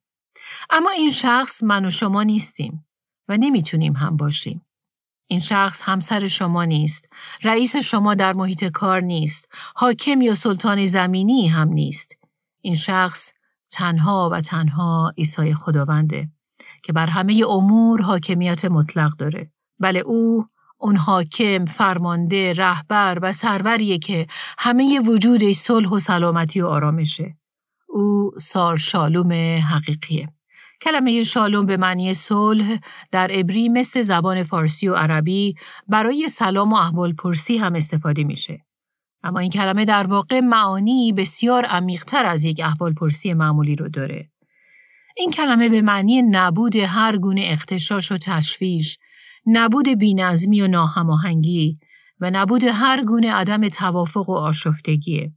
اما 0.70 0.90
این 0.90 1.10
شخص 1.10 1.62
من 1.62 1.84
و 1.84 1.90
شما 1.90 2.22
نیستیم 2.22 2.86
و 3.28 3.36
نمی‌تونیم 3.36 3.92
هم 3.92 4.16
باشیم. 4.16 4.66
این 5.26 5.40
شخص 5.40 5.82
همسر 5.84 6.26
شما 6.26 6.64
نیست، 6.64 7.08
رئیس 7.42 7.76
شما 7.76 8.14
در 8.14 8.32
محیط 8.32 8.64
کار 8.64 9.00
نیست، 9.00 9.48
حاکم 9.74 10.20
یا 10.20 10.34
سلطان 10.34 10.84
زمینی 10.84 11.48
هم 11.48 11.68
نیست. 11.68 12.18
این 12.60 12.74
شخص 12.74 13.32
تنها 13.70 14.30
و 14.32 14.40
تنها 14.40 15.12
عیسی 15.18 15.54
خداونده 15.54 16.28
که 16.82 16.92
بر 16.92 17.06
همه 17.06 17.42
امور 17.48 18.02
حاکمیت 18.02 18.64
مطلق 18.64 19.16
داره. 19.16 19.50
بله 19.80 20.00
او 20.00 20.46
اون 20.82 20.96
حاکم، 20.96 21.64
فرمانده، 21.64 22.52
رهبر 22.52 23.18
و 23.22 23.32
سروریه 23.32 23.98
که 23.98 24.26
همه 24.58 25.00
وجود 25.00 25.52
صلح 25.52 25.88
و 25.88 25.98
سلامتی 25.98 26.60
و 26.60 26.66
آرامشه. 26.66 27.36
او 27.88 28.30
سار 28.38 28.76
شالوم 28.76 29.32
حقیقیه. 29.60 30.28
کلمه 30.82 31.22
شالوم 31.22 31.66
به 31.66 31.76
معنی 31.76 32.14
صلح 32.14 32.78
در 33.12 33.30
عبری 33.30 33.68
مثل 33.68 34.02
زبان 34.02 34.42
فارسی 34.42 34.88
و 34.88 34.94
عربی 34.94 35.54
برای 35.88 36.28
سلام 36.28 36.72
و 36.72 36.76
احوال 36.76 37.12
پرسی 37.12 37.58
هم 37.58 37.74
استفاده 37.74 38.24
میشه. 38.24 38.64
اما 39.22 39.38
این 39.38 39.50
کلمه 39.50 39.84
در 39.84 40.06
واقع 40.06 40.40
معانی 40.40 41.12
بسیار 41.12 41.64
عمیقتر 41.64 42.26
از 42.26 42.44
یک 42.44 42.60
احوال 42.64 42.92
پرسی 42.92 43.34
معمولی 43.34 43.76
رو 43.76 43.88
داره. 43.88 44.30
این 45.16 45.30
کلمه 45.30 45.68
به 45.68 45.82
معنی 45.82 46.22
نبود 46.22 46.76
هر 46.76 47.16
گونه 47.16 47.42
اختشاش 47.44 48.12
و 48.12 48.16
تشویش 48.16 48.98
نبود 49.46 49.88
بینظمی 49.88 50.62
و 50.62 50.66
ناهماهنگی 50.66 51.78
و 52.20 52.30
نبود 52.30 52.64
هر 52.64 53.04
گونه 53.04 53.32
عدم 53.32 53.68
توافق 53.68 54.28
و 54.28 54.32
آشفتگی 54.32 55.32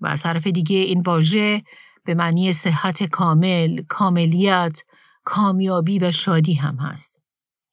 و 0.00 0.06
از 0.06 0.22
طرف 0.22 0.46
دیگه 0.46 0.76
این 0.76 1.00
واژه 1.00 1.62
به 2.04 2.14
معنی 2.14 2.52
صحت 2.52 3.02
کامل، 3.02 3.82
کاملیت، 3.88 4.82
کامیابی 5.24 5.98
و 5.98 6.10
شادی 6.10 6.54
هم 6.54 6.76
هست. 6.76 7.22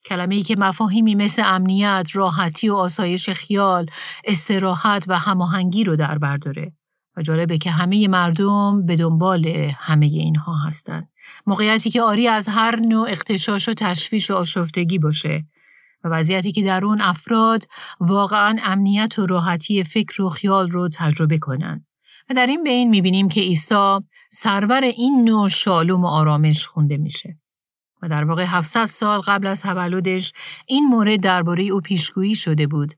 کلمه 0.06 0.36
ای 0.36 0.44
که 0.44 0.56
مفاهیمی 0.56 1.16
مثل 1.16 1.44
امنیت، 1.46 2.10
راحتی 2.14 2.70
و 2.70 2.76
آسایش 2.76 3.30
خیال، 3.30 3.86
استراحت 4.26 5.06
و 5.08 5.20
هماهنگی 5.20 5.84
رو 5.84 5.96
در 5.96 6.18
بر 6.18 6.38
داره. 6.38 6.74
و 7.18 7.22
جالبه 7.22 7.58
که 7.58 7.72
همه 7.72 8.08
مردم 8.08 8.86
به 8.86 8.96
دنبال 8.96 9.46
همه 9.78 10.06
اینها 10.06 10.56
هستند. 10.66 11.10
موقعیتی 11.48 11.90
که 11.90 12.02
آری 12.02 12.28
از 12.28 12.50
هر 12.50 12.76
نوع 12.76 13.10
اختشاش 13.10 13.70
و 13.70 13.74
تشویش 13.74 14.32
و 14.32 14.36
آشفتگی 14.36 15.00
باشه 15.00 15.46
و 16.04 16.08
وضعیتی 16.08 16.52
که 16.52 16.64
در 16.64 16.86
اون 16.86 17.02
افراد 17.02 17.64
واقعا 18.00 18.56
امنیت 18.64 19.20
و 19.20 19.26
راحتی 19.26 19.84
فکر 19.84 20.22
و 20.22 20.30
خیال 20.30 20.72
رو 20.72 20.90
تجربه 20.94 21.38
کنند. 21.38 21.86
و 22.30 22.34
در 22.34 22.48
این 22.48 22.64
بین 22.64 22.90
می‌بینیم 22.90 23.30
که 23.30 23.42
عیسی 23.42 24.00
سرور 24.32 24.84
این 24.84 25.24
نوع 25.24 25.50
شالوم 25.50 26.04
و 26.04 26.08
آرامش 26.08 26.68
خونده 26.68 26.98
میشه. 26.98 27.38
و 28.02 28.10
در 28.10 28.24
واقع 28.24 28.46
700 28.48 28.86
سال 28.86 29.20
قبل 29.20 29.48
از 29.48 29.62
تولدش 29.62 30.34
این 30.68 30.86
مورد 30.86 31.22
درباره 31.22 31.64
او 31.64 31.82
پیشگویی 31.82 32.36
شده 32.36 32.68
بود 32.68 32.94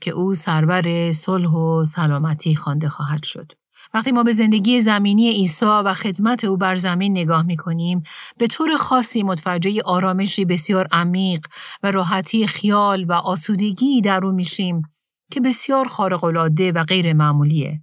که 0.00 0.10
او 0.10 0.34
سرور 0.34 1.12
صلح 1.12 1.50
و 1.50 1.84
سلامتی 1.84 2.56
خوانده 2.56 2.88
خواهد 2.88 3.22
شد. 3.22 3.52
وقتی 3.94 4.12
ما 4.12 4.22
به 4.22 4.32
زندگی 4.32 4.80
زمینی 4.80 5.30
عیسی 5.30 5.64
و 5.64 5.94
خدمت 5.94 6.44
او 6.44 6.56
بر 6.56 6.74
زمین 6.74 7.12
نگاه 7.12 7.42
می 7.42 7.56
کنیم 7.56 8.02
به 8.38 8.46
طور 8.46 8.76
خاصی 8.76 9.22
متوجه 9.22 9.82
آرامشی 9.84 10.44
بسیار 10.44 10.88
عمیق 10.92 11.46
و 11.82 11.90
راحتی 11.90 12.46
خیال 12.46 13.04
و 13.04 13.12
آسودگی 13.12 14.00
در 14.00 14.24
او 14.24 14.32
میشیم 14.32 14.82
که 15.30 15.40
بسیار 15.40 15.88
خارق‌العاده 15.88 16.72
و 16.72 16.84
غیر 16.84 17.12
معمولیه. 17.12 17.80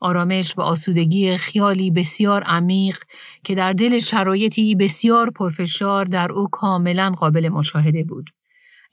آرامش 0.00 0.58
و 0.58 0.60
آسودگی 0.60 1.36
خیالی 1.36 1.90
بسیار 1.90 2.42
عمیق 2.42 2.98
که 3.44 3.54
در 3.54 3.72
دل 3.72 3.98
شرایطی 3.98 4.74
بسیار 4.74 5.30
پرفشار 5.30 6.04
در 6.04 6.32
او 6.32 6.48
کاملا 6.48 7.14
قابل 7.18 7.48
مشاهده 7.48 8.04
بود. 8.04 8.30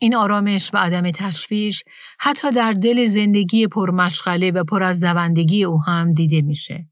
این 0.01 0.15
آرامش 0.15 0.73
و 0.73 0.77
عدم 0.77 1.11
تشویش 1.11 1.83
حتی 2.19 2.51
در 2.51 2.73
دل 2.73 3.05
زندگی 3.05 3.67
پرمشغله 3.67 4.51
و 4.51 4.63
پر 4.63 4.83
از 4.83 4.99
دوندگی 4.99 5.63
او 5.63 5.81
هم 5.83 6.13
دیده 6.13 6.41
میشه. 6.41 6.87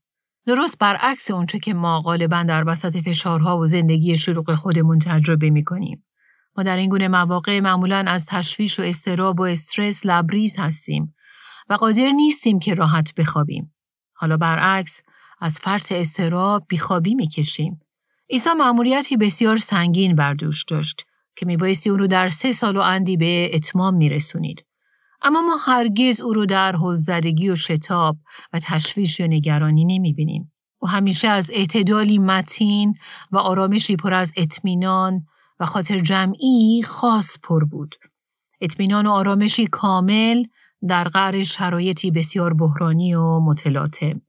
درست 0.46 0.78
برعکس 0.80 1.32
اونچه 1.32 1.60
که 1.60 1.74
ما 1.74 2.02
غالبا 2.02 2.44
در 2.44 2.70
وسط 2.70 2.98
فشارها 2.98 3.58
و 3.58 3.66
زندگی 3.66 4.18
شلوغ 4.18 4.54
خودمون 4.54 5.00
تجربه 5.00 5.50
می‌کنیم. 5.50 6.06
ما 6.58 6.64
در 6.64 6.78
این 6.78 6.90
گونه 6.90 7.08
مواقع 7.08 7.60
معمولا 7.60 8.06
از 8.08 8.26
تشویش 8.26 8.80
و 8.80 8.84
استراب 8.84 9.40
و 9.40 9.44
استرس 9.44 10.06
لبریز 10.06 10.60
هستیم 10.60 11.16
و 11.70 11.74
قادر 11.74 12.10
نیستیم 12.10 12.60
که 12.60 12.74
راحت 12.74 13.14
بخوابیم. 13.16 13.76
حالا 14.14 14.38
برعکس 14.38 15.02
از 15.42 15.60
فرط 15.60 15.92
استراب 15.92 16.66
بیخوابی 16.70 17.16
می‌کشیم. 17.16 17.80
عیسی 18.30 18.50
معمولیتی 18.58 19.18
بسیار 19.18 19.58
سنگین 19.58 20.16
بر 20.16 20.34
دوش 20.34 20.64
داشت 20.64 21.06
که 21.38 21.46
میبایستی 21.46 21.90
او 21.90 21.98
رو 21.98 22.08
در 22.08 22.30
سه 22.30 22.52
سال 22.52 22.78
و 22.78 22.80
اندی 22.80 23.18
به 23.18 23.50
اتمام 23.54 23.96
میرسونید. 23.96 24.66
اما 25.22 25.42
ما 25.42 25.58
هرگز 25.66 26.22
او 26.22 26.34
رو 26.34 26.46
در 26.46 26.76
زدگی 26.96 27.50
و 27.50 27.56
شتاب 27.56 28.18
و 28.54 28.60
تشویش 28.60 29.22
و 29.22 29.24
نگرانی 29.24 29.86
نمی‌بینیم. 29.86 30.52
او 30.80 30.90
همیشه 30.90 31.28
از 31.28 31.52
اعتدالی 31.54 32.20
متین 32.20 32.94
و 33.32 33.38
آرامشی 33.38 33.96
پر 33.96 34.14
از 34.14 34.34
اطمینان 34.38 35.26
و 35.60 35.66
خاطر 35.66 36.00
جمعی 36.00 36.82
خاص 36.82 37.38
پر 37.44 37.64
بود. 37.64 37.96
اطمینان 38.62 39.08
و 39.08 39.12
آرامشی 39.12 39.68
کامل 39.68 40.44
در 40.88 41.04
قعر 41.04 41.44
شرایطی 41.44 42.12
بسیار 42.12 42.54
بحرانی 42.54 43.14
و 43.14 43.40
متلاطم. 43.40 44.22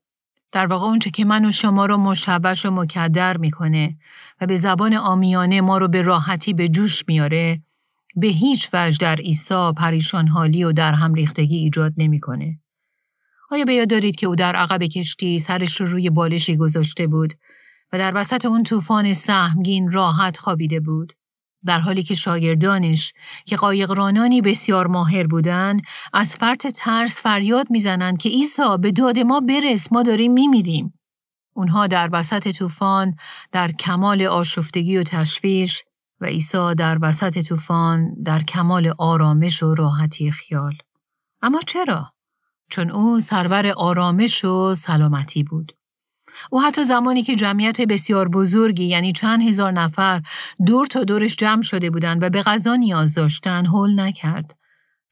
در 0.52 0.66
واقع 0.66 0.86
اونچه 0.86 1.10
که 1.10 1.24
من 1.24 1.44
و 1.44 1.52
شما 1.52 1.86
رو 1.86 1.96
مشوش 1.96 2.66
و 2.66 2.70
مکدر 2.70 3.36
می‌کنه 3.36 3.96
و 4.40 4.46
به 4.46 4.56
زبان 4.56 4.94
آمیانه 4.94 5.60
ما 5.60 5.78
رو 5.78 5.88
به 5.88 6.02
راحتی 6.02 6.52
به 6.52 6.68
جوش 6.68 7.04
میاره 7.08 7.62
به 8.16 8.28
هیچ 8.28 8.68
وجه 8.72 8.98
در 9.00 9.16
عیسی 9.16 9.72
پریشان 9.76 10.28
حالی 10.28 10.64
و 10.64 10.72
در 10.72 10.92
هم 10.92 11.14
ریختگی 11.14 11.56
ایجاد 11.56 11.92
نمی‌کنه. 11.96 12.58
آیا 13.50 13.64
به 13.64 13.74
یاد 13.74 13.90
دارید 13.90 14.16
که 14.16 14.26
او 14.26 14.36
در 14.36 14.56
عقب 14.56 14.82
کشتی 14.82 15.38
سرش 15.38 15.80
رو 15.80 15.86
روی 15.86 16.10
بالشی 16.10 16.56
گذاشته 16.56 17.06
بود 17.06 17.34
و 17.92 17.98
در 17.98 18.12
وسط 18.14 18.44
اون 18.44 18.62
طوفان 18.62 19.12
سهمگین 19.12 19.92
راحت 19.92 20.36
خوابیده 20.36 20.80
بود؟ 20.80 21.12
در 21.64 21.80
حالی 21.80 22.02
که 22.02 22.14
شاگردانش 22.14 23.12
که 23.46 23.56
قایقرانانی 23.56 24.40
بسیار 24.40 24.86
ماهر 24.86 25.26
بودند 25.26 25.82
از 26.12 26.34
فرط 26.34 26.66
ترس 26.66 27.22
فریاد 27.22 27.66
می‌زنند 27.70 28.18
که 28.18 28.28
عیسی 28.28 28.76
به 28.80 28.92
داد 28.92 29.18
ما 29.18 29.40
برس 29.40 29.92
ما 29.92 30.02
داریم 30.02 30.32
میمیریم. 30.32 30.94
اونها 31.54 31.86
در 31.86 32.08
وسط 32.12 32.56
طوفان 32.56 33.16
در 33.52 33.72
کمال 33.72 34.22
آشفتگی 34.22 34.96
و 34.96 35.02
تشویش 35.02 35.82
و 36.20 36.26
عیسی 36.26 36.74
در 36.78 36.98
وسط 37.02 37.42
طوفان 37.42 38.14
در 38.22 38.42
کمال 38.42 38.94
آرامش 38.98 39.62
و 39.62 39.74
راحتی 39.74 40.30
خیال. 40.30 40.74
اما 41.42 41.60
چرا؟ 41.66 42.12
چون 42.70 42.90
او 42.90 43.20
سرور 43.20 43.66
آرامش 43.66 44.44
و 44.44 44.74
سلامتی 44.74 45.42
بود. 45.42 45.77
او 46.50 46.62
حتی 46.62 46.82
زمانی 46.82 47.22
که 47.22 47.34
جمعیت 47.34 47.80
بسیار 47.80 48.28
بزرگی 48.28 48.84
یعنی 48.84 49.12
چند 49.12 49.42
هزار 49.42 49.72
نفر 49.72 50.22
دور 50.66 50.86
تا 50.86 51.04
دورش 51.04 51.36
جمع 51.36 51.62
شده 51.62 51.90
بودند 51.90 52.22
و 52.22 52.30
به 52.30 52.42
غذا 52.42 52.76
نیاز 52.76 53.14
داشتن 53.14 53.66
هول 53.66 54.00
نکرد. 54.00 54.54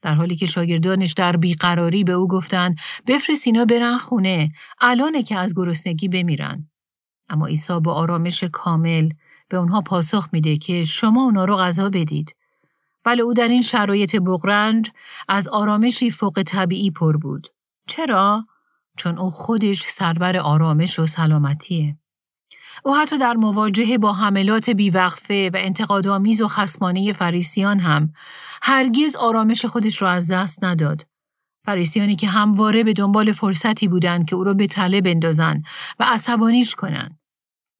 در 0.01 0.13
حالی 0.13 0.35
که 0.35 0.45
شاگردانش 0.45 1.13
در 1.13 1.37
بیقراری 1.37 2.03
به 2.03 2.11
او 2.11 2.27
گفتند 2.27 2.77
بفرست 3.07 3.47
اینا 3.47 3.65
برن 3.65 3.97
خونه 3.97 4.51
الانه 4.81 5.23
که 5.23 5.37
از 5.37 5.53
گرسنگی 5.55 6.07
بمیرن. 6.07 6.69
اما 7.29 7.47
عیسی 7.47 7.79
با 7.79 7.93
آرامش 7.93 8.43
کامل 8.43 9.09
به 9.49 9.57
اونها 9.57 9.81
پاسخ 9.81 10.29
میده 10.31 10.57
که 10.57 10.83
شما 10.83 11.23
اونا 11.23 11.45
رو 11.45 11.57
غذا 11.57 11.89
بدید. 11.89 12.35
بله 13.03 13.23
او 13.23 13.33
در 13.33 13.47
این 13.47 13.61
شرایط 13.61 14.15
بغرنج 14.15 14.91
از 15.27 15.47
آرامشی 15.47 16.11
فوق 16.11 16.43
طبیعی 16.45 16.91
پر 16.91 17.17
بود. 17.17 17.47
چرا؟ 17.87 18.45
چون 18.97 19.17
او 19.17 19.29
خودش 19.29 19.81
سربر 19.81 20.37
آرامش 20.37 20.99
و 20.99 21.05
سلامتیه 21.05 21.97
او 22.85 22.97
حتی 22.97 23.17
در 23.17 23.33
مواجهه 23.33 23.97
با 23.97 24.13
حملات 24.13 24.69
بیوقفه 24.69 25.49
و 25.53 25.57
انتقادآمیز 25.59 26.41
و 26.41 26.47
خسمانه 26.47 27.13
فریسیان 27.13 27.79
هم 27.79 28.13
هرگز 28.61 29.15
آرامش 29.15 29.65
خودش 29.65 30.01
را 30.01 30.11
از 30.11 30.31
دست 30.31 30.63
نداد. 30.63 31.07
فریسیانی 31.65 32.15
که 32.15 32.27
همواره 32.27 32.83
به 32.83 32.93
دنبال 32.93 33.31
فرصتی 33.31 33.87
بودند 33.87 34.29
که 34.29 34.35
او 34.35 34.43
را 34.43 34.53
به 34.53 34.67
تله 34.67 35.01
بندازن 35.01 35.61
و 35.99 36.05
عصبانیش 36.07 36.75
کنند. 36.75 37.19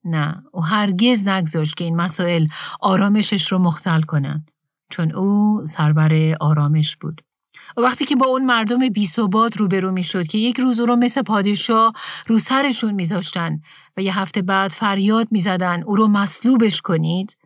نه، 0.04 0.42
او 0.52 0.64
هرگز 0.64 1.28
نگذاشت 1.28 1.76
که 1.76 1.84
این 1.84 1.96
مسائل 1.96 2.46
آرامشش 2.80 3.52
رو 3.52 3.58
مختل 3.58 4.02
کنند. 4.02 4.50
چون 4.90 5.12
او 5.12 5.60
سربر 5.64 6.36
آرامش 6.40 6.96
بود. 6.96 7.22
و 7.76 7.80
وقتی 7.80 8.04
که 8.04 8.16
با 8.16 8.26
اون 8.26 8.44
مردم 8.44 8.88
بی 8.88 9.06
ثبات 9.06 9.56
روبرو 9.56 9.92
می 9.92 10.02
شد 10.02 10.26
که 10.26 10.38
یک 10.38 10.60
روز 10.60 10.80
او 10.80 10.86
رو 10.86 10.96
مثل 10.96 11.22
پادشاه 11.22 11.92
رو 12.26 12.38
سرشون 12.38 12.94
میذاشتن 12.94 13.60
و 13.96 14.00
یه 14.02 14.18
هفته 14.18 14.42
بعد 14.42 14.70
فریاد 14.70 15.28
می‌زدن 15.30 15.82
او 15.82 15.96
رو 15.96 16.08
مصلوبش 16.08 16.80
کنید؟ 16.80 17.36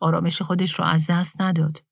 آرامش 0.00 0.42
خودش 0.42 0.74
رو 0.74 0.84
از 0.84 1.06
دست 1.10 1.40
نداد 1.40 1.82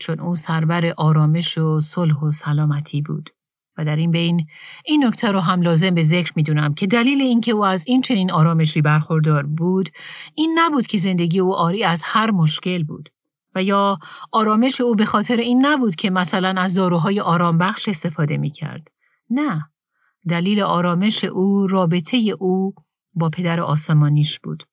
چون 0.00 0.20
او 0.20 0.34
سربر 0.34 0.94
آرامش 0.96 1.58
و 1.58 1.80
صلح 1.80 2.20
و 2.20 2.30
سلامتی 2.30 3.02
بود. 3.02 3.30
و 3.78 3.84
در 3.84 3.96
این 3.96 4.10
بین 4.10 4.46
این 4.84 5.04
نکته 5.04 5.32
رو 5.32 5.40
هم 5.40 5.62
لازم 5.62 5.94
به 5.94 6.02
ذکر 6.02 6.32
می‌دونم 6.36 6.74
که 6.74 6.86
دلیل 6.86 7.20
اینکه 7.20 7.52
او 7.52 7.64
از 7.64 7.84
این 7.86 8.00
چنین 8.00 8.30
آرامشی 8.30 8.82
برخوردار 8.82 9.46
بود 9.46 9.88
این 10.34 10.58
نبود 10.58 10.86
که 10.86 10.98
زندگی 10.98 11.40
او 11.40 11.54
آری 11.54 11.84
از 11.84 12.02
هر 12.04 12.30
مشکل 12.30 12.84
بود. 12.84 13.08
و 13.54 13.62
یا 13.62 13.98
آرامش 14.32 14.80
او 14.80 14.94
به 14.94 15.04
خاطر 15.04 15.36
این 15.36 15.66
نبود 15.66 15.94
که 15.94 16.10
مثلا 16.10 16.60
از 16.60 16.74
داروهای 16.74 17.20
آرام 17.20 17.58
بخش 17.58 17.88
استفاده 17.88 18.36
می 18.36 18.50
کرد. 18.50 18.88
نه. 19.30 19.70
دلیل 20.28 20.62
آرامش 20.62 21.24
او 21.24 21.66
رابطه 21.66 22.16
او 22.38 22.74
با 23.14 23.28
پدر 23.28 23.60
آسمانیش 23.60 24.40
بود. 24.40 24.64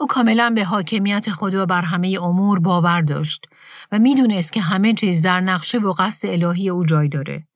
او 0.00 0.06
کاملا 0.06 0.52
به 0.54 0.64
حاکمیت 0.64 1.30
خدا 1.30 1.66
بر 1.66 1.82
همه 1.82 2.18
امور 2.22 2.58
باور 2.58 3.00
داشت 3.00 3.46
و 3.92 3.98
می‌دونست 3.98 4.52
که 4.52 4.60
همه 4.60 4.92
چیز 4.92 5.22
در 5.22 5.40
نقشه 5.40 5.78
و 5.78 5.92
قصد 5.98 6.28
الهی 6.28 6.68
او 6.68 6.84
جای 6.84 7.08
داره. 7.08 7.46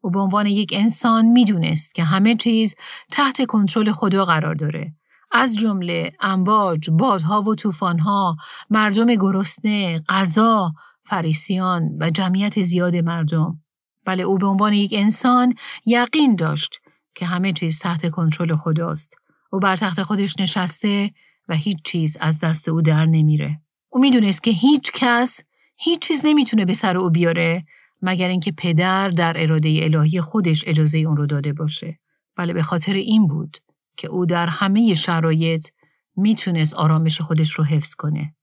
او 0.00 0.10
به 0.10 0.20
عنوان 0.20 0.46
یک 0.46 0.72
انسان 0.76 1.24
می‌دونست 1.24 1.94
که 1.94 2.04
همه 2.04 2.34
چیز 2.34 2.74
تحت 3.10 3.46
کنترل 3.46 3.92
خدا 3.92 4.24
قرار 4.24 4.54
داره 4.54 4.94
از 5.32 5.56
جمله 5.56 6.12
امواج، 6.20 6.90
بادها 6.90 7.42
و 7.42 7.54
طوفانها، 7.54 8.36
مردم 8.70 9.14
گرسنه، 9.14 10.02
غذا، 10.08 10.72
فریسیان 11.04 11.96
و 12.00 12.10
جمعیت 12.10 12.60
زیاد 12.62 12.96
مردم. 12.96 13.60
بله 14.04 14.22
او 14.22 14.38
به 14.38 14.46
عنوان 14.46 14.72
یک 14.72 14.90
انسان 14.94 15.54
یقین 15.86 16.36
داشت 16.36 16.80
که 17.14 17.26
همه 17.26 17.52
چیز 17.52 17.78
تحت 17.78 18.10
کنترل 18.10 18.56
خداست. 18.56 19.16
او 19.52 19.60
بر 19.60 19.76
تخت 19.76 20.02
خودش 20.02 20.40
نشسته 20.40 21.10
و 21.48 21.54
هیچ 21.54 21.78
چیز 21.84 22.16
از 22.20 22.40
دست 22.40 22.68
او 22.68 22.82
در 22.82 23.06
نمیره. 23.06 23.60
او 23.88 24.00
می‌دونست 24.00 24.42
که 24.42 24.50
هیچ 24.50 24.92
کس 24.94 25.40
هیچ 25.76 26.00
چیز 26.00 26.22
نمی‌تونه 26.24 26.64
به 26.64 26.72
سر 26.72 26.96
او 26.96 27.10
بیاره 27.10 27.64
مگر 28.02 28.28
اینکه 28.28 28.52
پدر 28.52 29.08
در 29.08 29.34
اراده 29.36 29.80
الهی 29.82 30.20
خودش 30.20 30.64
اجازه 30.66 30.98
اون 30.98 31.16
رو 31.16 31.26
داده 31.26 31.52
باشه. 31.52 31.98
بله 32.36 32.52
به 32.52 32.62
خاطر 32.62 32.92
این 32.92 33.26
بود 33.26 33.56
که 33.96 34.08
او 34.08 34.26
در 34.26 34.46
همه 34.46 34.94
شرایط 34.94 35.68
می‌تونست 36.16 36.74
آرامش 36.74 37.20
خودش 37.20 37.52
رو 37.52 37.64
حفظ 37.64 37.94
کنه. 37.94 38.34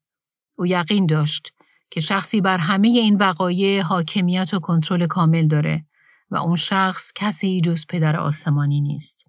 او 0.58 0.68
یقین 0.68 1.06
داشت 1.06 1.53
که 1.91 2.00
شخصی 2.00 2.41
بر 2.41 2.58
همه 2.58 2.88
این 2.88 3.15
وقایع 3.15 3.82
حاکمیت 3.82 4.53
و 4.53 4.60
کنترل 4.60 5.08
کامل 5.08 5.48
داره 5.48 5.86
و 6.32 6.36
اون 6.36 6.56
شخص 6.56 7.12
کسی 7.15 7.62
جز 7.62 7.86
پدر 7.89 8.18
آسمانی 8.18 8.82
نیست. 8.82 9.26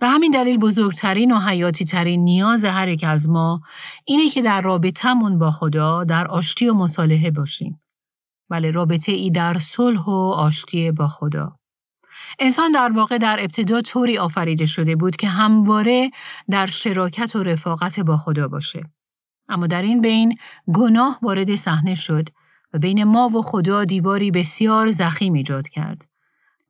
به 0.00 0.08
همین 0.08 0.30
دلیل 0.30 0.58
بزرگترین 0.58 1.32
و 1.32 1.40
حیاتی 1.40 1.84
ترین 1.84 2.24
نیاز 2.24 2.64
هر 2.64 2.88
یک 2.88 3.04
از 3.04 3.28
ما 3.28 3.60
اینه 4.04 4.30
که 4.30 4.42
در 4.42 4.60
رابطمون 4.60 5.38
با 5.38 5.50
خدا 5.50 6.04
در 6.04 6.26
آشتی 6.28 6.68
و 6.68 6.74
مصالحه 6.74 7.30
باشیم. 7.30 7.80
ولی 8.50 8.70
رابطه 8.70 9.12
ای 9.12 9.30
در 9.30 9.58
صلح 9.58 10.04
و 10.04 10.32
آشتی 10.36 10.90
با 10.90 11.08
خدا. 11.08 11.58
انسان 12.38 12.70
در 12.70 12.92
واقع 12.92 13.18
در 13.18 13.36
ابتدا 13.40 13.80
طوری 13.80 14.18
آفریده 14.18 14.64
شده 14.64 14.96
بود 14.96 15.16
که 15.16 15.28
همواره 15.28 16.10
در 16.50 16.66
شراکت 16.66 17.36
و 17.36 17.42
رفاقت 17.42 18.00
با 18.00 18.16
خدا 18.16 18.48
باشه. 18.48 18.82
اما 19.48 19.66
در 19.66 19.82
این 19.82 20.00
بین 20.00 20.36
گناه 20.74 21.18
وارد 21.22 21.54
صحنه 21.54 21.94
شد 21.94 22.28
و 22.72 22.78
بین 22.78 23.04
ما 23.04 23.28
و 23.28 23.42
خدا 23.42 23.84
دیواری 23.84 24.30
بسیار 24.30 24.90
زخیم 24.90 25.32
ایجاد 25.32 25.68
کرد 25.68 26.08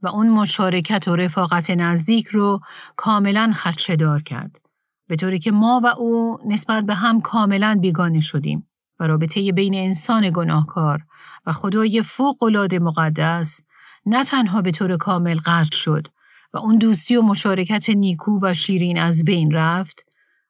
و 0.02 0.08
اون 0.08 0.28
مشارکت 0.28 1.08
و 1.08 1.16
رفاقت 1.16 1.70
نزدیک 1.70 2.26
رو 2.26 2.60
کاملا 2.96 3.52
خدشدار 3.56 4.22
کرد. 4.22 4.60
به 5.08 5.16
طوری 5.16 5.38
که 5.38 5.50
ما 5.50 5.80
و 5.84 5.86
او 5.86 6.38
نسبت 6.46 6.84
به 6.84 6.94
هم 6.94 7.20
کاملا 7.20 7.78
بیگانه 7.80 8.20
شدیم 8.20 8.68
و 9.00 9.06
رابطه 9.06 9.52
بین 9.52 9.74
انسان 9.74 10.30
گناهکار 10.30 11.00
و 11.46 11.52
خدای 11.52 12.02
فوق 12.02 12.42
العاده 12.42 12.78
مقدس 12.78 13.62
نه 14.06 14.24
تنها 14.24 14.62
به 14.62 14.70
طور 14.70 14.96
کامل 14.96 15.38
قطع 15.38 15.76
شد 15.76 16.06
و 16.52 16.58
اون 16.58 16.78
دوستی 16.78 17.16
و 17.16 17.22
مشارکت 17.22 17.90
نیکو 17.90 18.38
و 18.42 18.54
شیرین 18.54 18.98
از 18.98 19.24
بین 19.24 19.50
رفت 19.52 20.04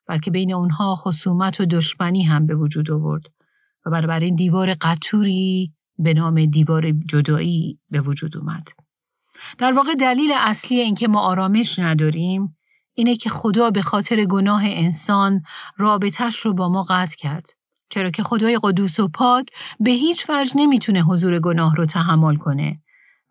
بلکه 0.09 0.31
بین 0.31 0.55
اونها 0.55 0.95
خصومت 0.95 1.61
و 1.61 1.67
دشمنی 1.67 2.23
هم 2.23 2.47
به 2.47 2.55
وجود 2.55 2.91
آورد 2.91 3.27
و 3.87 3.91
بنابراین 3.91 4.35
دیوار 4.35 4.75
قطوری 4.75 5.73
به 5.99 6.15
نام 6.15 6.45
دیوار 6.45 6.91
جدایی 6.91 7.79
به 7.91 8.01
وجود 8.01 8.37
اومد. 8.37 8.69
در 9.59 9.73
واقع 9.73 9.95
دلیل 9.95 10.31
اصلی 10.37 10.81
اینکه 10.81 11.09
ما 11.09 11.21
آرامش 11.21 11.79
نداریم 11.79 12.57
اینه 12.95 13.17
که 13.17 13.31
خدا 13.31 13.71
به 13.71 13.83
خاطر 13.83 14.25
گناه 14.25 14.63
انسان 14.65 15.43
رابطش 15.77 16.39
رو 16.39 16.55
با 16.55 16.69
ما 16.69 16.83
قطع 16.83 17.17
کرد. 17.17 17.47
چرا 17.91 18.11
که 18.11 18.23
خدای 18.23 18.59
قدوس 18.63 19.01
و 19.01 19.09
پاک 19.09 19.47
به 19.81 19.91
هیچ 19.91 20.27
وجه 20.31 20.53
نمی‌تونه 20.57 21.03
حضور 21.03 21.39
گناه 21.39 21.77
رو 21.77 21.87
تحمل 21.87 22.37
کنه 22.37 22.81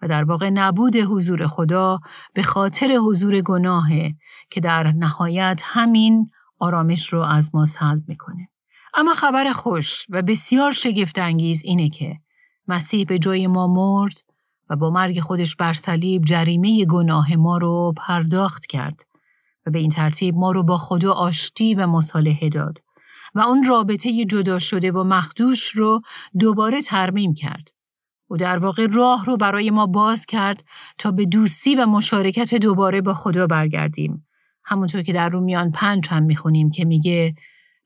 و 0.01 0.07
در 0.07 0.23
واقع 0.23 0.49
نبود 0.49 0.95
حضور 0.95 1.47
خدا 1.47 1.99
به 2.33 2.43
خاطر 2.43 2.93
حضور 2.93 3.41
گناهه 3.41 4.15
که 4.49 4.59
در 4.59 4.91
نهایت 4.91 5.61
همین 5.65 6.29
آرامش 6.59 7.13
رو 7.13 7.21
از 7.21 7.55
ما 7.55 7.65
سلب 7.65 8.03
می‌کنه. 8.07 8.49
اما 8.97 9.13
خبر 9.13 9.51
خوش 9.51 10.05
و 10.09 10.21
بسیار 10.21 10.71
شگفت 10.71 11.19
انگیز 11.19 11.61
اینه 11.65 11.89
که 11.89 12.15
مسیح 12.67 13.05
به 13.05 13.19
جای 13.19 13.47
ما 13.47 13.67
مرد 13.67 14.13
و 14.69 14.75
با 14.75 14.89
مرگ 14.89 15.19
خودش 15.19 15.55
بر 15.55 15.73
صلیب 15.73 16.23
جریمه 16.25 16.85
گناه 16.85 17.35
ما 17.35 17.57
رو 17.57 17.93
پرداخت 17.97 18.65
کرد 18.65 19.01
و 19.65 19.71
به 19.71 19.79
این 19.79 19.89
ترتیب 19.89 20.35
ما 20.35 20.51
رو 20.51 20.63
با 20.63 20.77
خدا 20.77 21.13
آشتی 21.13 21.75
و 21.75 21.87
مصالحه 21.87 22.49
داد 22.49 22.79
و 23.35 23.39
اون 23.39 23.63
رابطه 23.63 24.25
جدا 24.25 24.59
شده 24.59 24.91
و 24.91 25.03
مخدوش 25.03 25.69
رو 25.69 26.01
دوباره 26.39 26.81
ترمیم 26.81 27.33
کرد 27.33 27.69
او 28.27 28.37
در 28.37 28.57
واقع 28.57 28.87
راه 28.93 29.25
رو 29.25 29.37
برای 29.37 29.69
ما 29.69 29.85
باز 29.85 30.25
کرد 30.25 30.63
تا 30.97 31.11
به 31.11 31.25
دوستی 31.25 31.75
و 31.75 31.85
مشارکت 31.85 32.55
دوباره 32.55 33.01
با 33.01 33.13
خدا 33.13 33.47
برگردیم. 33.47 34.27
همونطور 34.63 35.01
که 35.01 35.13
در 35.13 35.29
رومیان 35.29 35.71
پنج 35.71 36.07
هم 36.09 36.23
می‌خونیم 36.23 36.69
که 36.69 36.85
میگه 36.85 37.35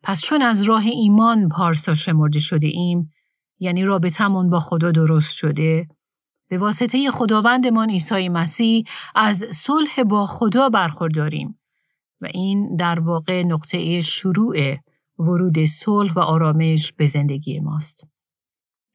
پس 0.03 0.21
چون 0.21 0.41
از 0.41 0.61
راه 0.61 0.85
ایمان 0.85 1.49
پارسا 1.49 1.93
شمرده 1.93 2.39
شده 2.39 2.67
ایم 2.67 3.11
یعنی 3.59 3.83
رابطمون 3.83 4.49
با 4.49 4.59
خدا 4.59 4.91
درست 4.91 5.35
شده 5.35 5.87
به 6.49 6.57
واسطه 6.57 7.11
خداوندمان 7.11 7.89
عیسی 7.89 8.29
مسیح 8.29 8.83
از 9.15 9.45
صلح 9.51 10.03
با 10.03 10.25
خدا 10.25 10.69
برخورداریم 10.69 11.59
و 12.21 12.27
این 12.33 12.75
در 12.75 12.99
واقع 12.99 13.43
نقطه 13.43 14.01
شروع 14.01 14.77
ورود 15.19 15.63
صلح 15.63 16.13
و 16.13 16.19
آرامش 16.19 16.93
به 16.93 17.05
زندگی 17.05 17.59
ماست. 17.59 18.10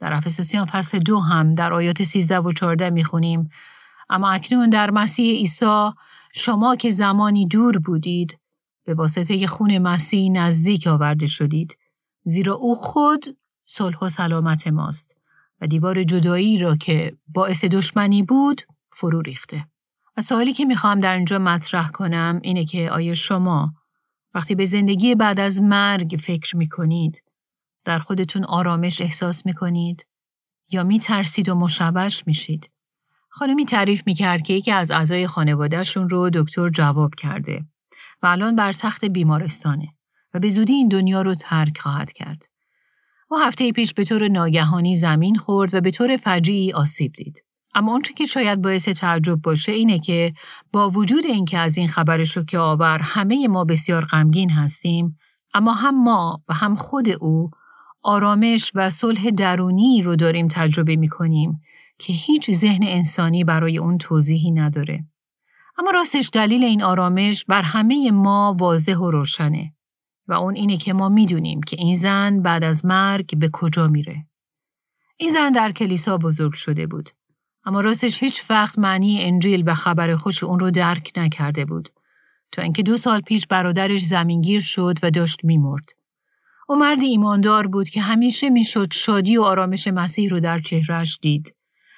در 0.01 0.13
افسوسیان 0.13 0.65
فصل 0.65 0.99
دو 0.99 1.21
هم 1.21 1.55
در 1.55 1.73
آیات 1.73 2.03
13 2.03 2.39
و 2.39 2.53
14 2.53 2.91
می‌خونیم 2.91 3.51
اما 4.11 4.31
اکنون 4.31 4.71
در 4.71 4.91
مسیح 4.91 5.39
عیسی 5.39 5.91
شما 6.35 6.77
که 6.77 6.91
زمانی 6.91 7.47
دور 7.47 7.79
بودید 7.79 8.39
به 8.85 8.95
واسطه 8.95 9.47
خون 9.47 9.79
مسیح 9.79 10.31
نزدیک 10.31 10.87
آورده 10.87 11.27
شدید 11.27 11.79
زیرا 12.25 12.55
او 12.55 12.75
خود 12.75 13.37
صلح 13.65 13.99
و 14.03 14.09
سلامت 14.09 14.67
ماست 14.67 15.17
و 15.61 15.67
دیوار 15.67 16.03
جدایی 16.03 16.59
را 16.59 16.77
که 16.77 17.17
باعث 17.29 17.65
دشمنی 17.65 18.23
بود 18.23 18.63
فرو 18.93 19.23
ریخته. 19.23 19.67
و 20.17 20.21
سوالی 20.21 20.53
که 20.53 20.65
می‌خوام 20.65 21.01
در 21.01 21.15
اینجا 21.15 21.39
مطرح 21.39 21.91
کنم 21.91 22.41
اینه 22.43 22.65
که 22.65 22.91
آیا 22.91 23.15
شما 23.15 23.75
وقتی 24.35 24.55
به 24.55 24.65
زندگی 24.65 25.15
بعد 25.15 25.41
از 25.41 25.63
مرگ 25.63 26.17
فکر 26.21 26.57
می‌کنید 26.57 27.23
در 27.87 27.99
خودتون 27.99 28.45
آرامش 28.45 29.01
احساس 29.01 29.47
می 29.47 29.55
کنید 29.55 30.07
یا 30.71 30.83
می 30.85 30.99
ترسید 30.99 31.49
و 31.49 31.55
مشبش 31.55 32.27
میشید؟ 32.27 32.71
خانمی 33.29 33.65
تعریف 33.65 34.07
می 34.07 34.15
کرد 34.15 34.43
که 34.43 34.53
یکی 34.55 34.73
از 34.73 34.91
اعضای 34.91 35.27
خانوادهشون 35.27 36.09
رو 36.09 36.31
دکتر 36.35 36.69
جواب 36.69 37.15
کرده 37.15 37.65
و 38.23 38.27
الان 38.27 38.57
بر 38.57 38.73
تخت 38.73 39.05
بیمارستانه 39.05 39.89
و 40.35 40.39
به 40.39 40.49
زودی 40.49 40.73
این 40.73 40.89
دنیا 40.89 41.23
رو 41.23 41.35
ترک 41.35 41.79
خواهد 41.79 42.13
کرد. 42.13 42.43
او 43.29 43.39
هفته 43.39 43.73
پیش 43.73 43.95
به 43.95 44.05
طور 44.05 44.29
ناگهانی 44.29 44.95
زمین 44.95 45.37
خورد 45.37 45.75
و 45.75 45.81
به 45.81 45.91
طور 45.91 46.17
فجیعی 46.17 46.73
آسیب 46.73 47.13
دید. 47.13 47.45
اما 47.75 47.93
اونچه 47.93 48.15
که 48.15 48.27
شاید 48.27 48.63
باعث 48.63 48.89
تعجب 48.89 49.35
باشه 49.35 49.73
اینه 49.73 49.99
که 49.99 50.35
با 50.73 50.91
وجود 50.91 51.27
اینکه 51.27 51.59
از 51.59 51.79
این 51.79 51.89
خبر 51.89 52.25
شوکه 52.25 52.59
آور 52.59 52.99
همه 52.99 53.49
ما 53.49 53.65
بسیار 53.65 54.05
غمگین 54.05 54.51
هستیم 54.51 55.19
اما 55.55 55.73
هم 55.73 56.03
ما 56.05 56.43
و 56.49 56.55
هم 56.55 56.75
خود 56.75 57.09
او 57.09 57.51
آرامش 58.03 58.73
و 58.75 58.91
صلح 58.91 59.31
درونی 59.31 60.03
رو 60.03 60.17
داریم 60.17 60.49
تجربه 60.49 60.97
می 60.97 61.09
کنیم 61.09 61.61
که 61.99 62.13
هیچ 62.13 62.51
ذهن 62.51 62.83
انسانی 62.83 63.45
برای 63.45 63.79
اون 63.79 63.99
توضیحی 63.99 64.51
نداره. 64.51 65.05
اما 65.79 65.91
راستش 65.91 66.31
دلیل 66.33 66.65
این 66.65 66.83
آرامش 66.83 67.45
بر 67.45 67.63
همه 67.63 68.11
ما 68.11 68.57
واضح 68.61 68.97
و 68.97 69.11
روشنه 69.11 69.73
و 70.29 70.33
اون 70.33 70.55
اینه 70.55 70.77
که 70.77 70.93
ما 70.93 71.09
می‌دونیم 71.09 71.63
که 71.63 71.77
این 71.77 71.95
زن 71.95 72.43
بعد 72.43 72.65
از 72.65 72.85
مرگ 72.85 73.39
به 73.39 73.51
کجا 73.53 73.89
میره. 73.89 74.27
این 75.17 75.31
زن 75.31 75.53
در 75.53 75.73
کلیسا 75.73 76.19
بزرگ 76.19 76.55
شده 76.55 76.87
بود. 76.87 77.11
اما 77.65 77.81
راستش 77.81 78.23
هیچ 78.23 78.51
وقت 78.51 78.79
معنی 78.79 79.23
انجیل 79.23 79.63
و 79.67 79.75
خبر 79.75 80.17
خوش 80.17 80.45
اون 80.45 80.59
رو 80.59 80.71
درک 80.71 81.13
نکرده 81.17 81.65
بود. 81.65 81.89
تا 82.53 82.63
اینکه 82.63 82.83
دو 82.83 82.97
سال 82.97 83.21
پیش 83.21 83.47
برادرش 83.47 84.05
زمینگیر 84.05 84.61
شد 84.61 84.99
و 85.03 85.11
داشت 85.11 85.45
میمرد. 85.45 85.85
او 86.69 86.77
مرد 86.77 87.01
ایماندار 87.01 87.67
بود 87.67 87.89
که 87.89 88.01
همیشه 88.01 88.51
می‌شد 88.51 88.93
شادی 88.93 89.37
و 89.37 89.43
آرامش 89.43 89.89
مسیح 89.89 90.31
رو 90.31 90.41
در 90.41 90.59
چهرش 90.59 91.19
دید. 91.23 91.55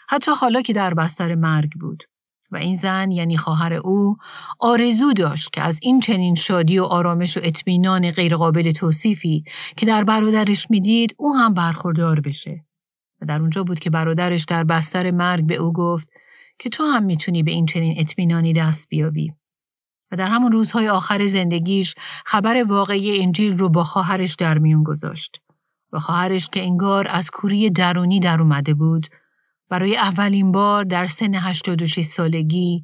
حتی 0.08 0.30
حالا 0.30 0.62
که 0.62 0.72
در 0.72 0.94
بستر 0.94 1.34
مرگ 1.34 1.70
بود. 1.80 2.02
و 2.50 2.56
این 2.56 2.76
زن 2.76 3.10
یعنی 3.10 3.36
خواهر 3.36 3.72
او 3.72 4.16
آرزو 4.58 5.12
داشت 5.12 5.52
که 5.52 5.62
از 5.62 5.78
این 5.82 6.00
چنین 6.00 6.34
شادی 6.34 6.78
و 6.78 6.84
آرامش 6.84 7.36
و 7.36 7.40
اطمینان 7.44 8.10
غیرقابل 8.10 8.72
توصیفی 8.72 9.44
که 9.76 9.86
در 9.86 10.04
برادرش 10.04 10.70
می‌دید 10.70 11.14
او 11.18 11.36
هم 11.36 11.54
برخوردار 11.54 12.20
بشه. 12.20 12.64
و 13.22 13.26
در 13.26 13.40
اونجا 13.40 13.64
بود 13.64 13.78
که 13.78 13.90
برادرش 13.90 14.44
در 14.44 14.64
بستر 14.64 15.10
مرگ 15.10 15.46
به 15.46 15.54
او 15.54 15.72
گفت 15.72 16.08
که 16.58 16.68
تو 16.68 16.84
هم 16.84 17.04
می‌تونی 17.04 17.42
به 17.42 17.50
این 17.50 17.66
چنین 17.66 18.00
اطمینانی 18.00 18.52
دست 18.52 18.88
بیابی. 18.88 19.32
و 20.12 20.16
در 20.16 20.28
همون 20.28 20.52
روزهای 20.52 20.88
آخر 20.88 21.26
زندگیش 21.26 21.94
خبر 22.24 22.62
واقعی 22.62 23.22
انجیل 23.22 23.58
رو 23.58 23.68
با 23.68 23.84
خواهرش 23.84 24.34
در 24.34 24.58
میون 24.58 24.82
گذاشت. 24.82 25.40
و 25.92 25.98
خواهرش 25.98 26.48
که 26.48 26.62
انگار 26.62 27.08
از 27.10 27.30
کوری 27.30 27.70
درونی 27.70 28.20
در 28.20 28.40
اومده 28.40 28.74
بود 28.74 29.06
برای 29.68 29.96
اولین 29.96 30.52
بار 30.52 30.84
در 30.84 31.06
سن 31.06 31.34
86 31.34 32.00
سالگی 32.04 32.82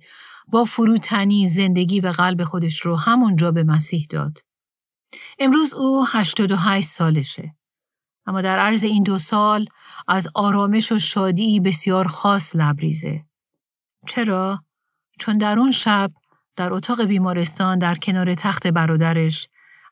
با 0.49 0.65
فروتنی 0.65 1.47
زندگی 1.47 2.01
و 2.01 2.09
قلب 2.09 2.45
خودش 2.45 2.81
رو 2.81 2.97
همونجا 2.97 3.51
به 3.51 3.65
مسیح 3.65 4.07
داد. 4.11 4.39
امروز 5.39 5.75
او 5.75 6.07
88 6.09 6.87
سالشه. 6.87 7.55
اما 8.27 8.43
در 8.43 8.59
عرض 8.59 8.85
این 8.85 9.03
دو 9.03 9.19
سال 9.19 9.67
از 10.09 10.29
آرامش 10.35 10.93
و 10.93 10.99
شادی 10.99 11.61
بسیار 11.61 12.09
خاص 12.09 12.57
لبریزه. 12.57 13.25
چرا؟ 14.07 14.65
چون 15.19 15.39
در 15.39 15.59
اون 15.59 15.71
شب 15.71 16.13
در 16.57 16.73
اتاق 16.73 17.05
بیمارستان 17.05 17.79
در 17.79 17.95
کنار 17.95 18.35
تخت 18.35 18.67
برادرش 18.67 19.49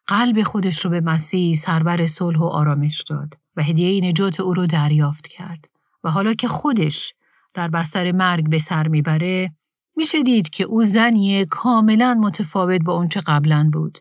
قلب 0.07 0.43
خودش 0.43 0.85
رو 0.85 0.91
به 0.91 1.01
مسیح 1.01 1.55
سربر 1.55 2.07
صلح 2.07 2.39
و 2.39 2.45
آرامش 2.45 3.03
داد 3.03 3.39
و 3.57 3.63
هدیه 3.63 4.09
نجات 4.09 4.41
او 4.41 4.55
رو 4.55 4.67
دریافت 4.67 5.27
کرد. 5.27 5.69
و 6.05 6.11
حالا 6.11 6.35
که 6.35 6.49
خودش 6.49 7.15
در 7.55 7.69
بستر 7.69 8.13
مرگ 8.13 8.51
به 8.51 8.59
سر 8.59 8.89
می‌بره 8.89 9.53
میشه 9.97 10.23
دید 10.23 10.51
که 10.51 10.65
او 10.65 10.83
زنی 10.83 11.45
کاملا 11.45 12.15
متفاوت 12.15 12.83
با 12.85 12.93
اونچه 12.93 13.21
قبلا 13.21 13.71
بود. 13.73 13.99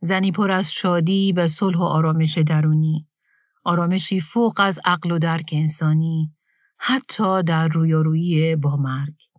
زنی 0.00 0.32
پر 0.32 0.50
از 0.50 0.72
شادی 0.72 1.32
و 1.32 1.46
صلح 1.46 1.78
و 1.78 1.82
آرامش 1.82 2.38
درونی. 2.38 3.06
آرامشی 3.64 4.20
فوق 4.20 4.60
از 4.60 4.80
عقل 4.84 5.10
و 5.10 5.18
درک 5.18 5.50
انسانی. 5.52 6.32
حتی 6.78 7.42
در 7.42 7.68
رویارویی 7.68 8.56
با 8.56 8.76
مرگ. 8.76 9.31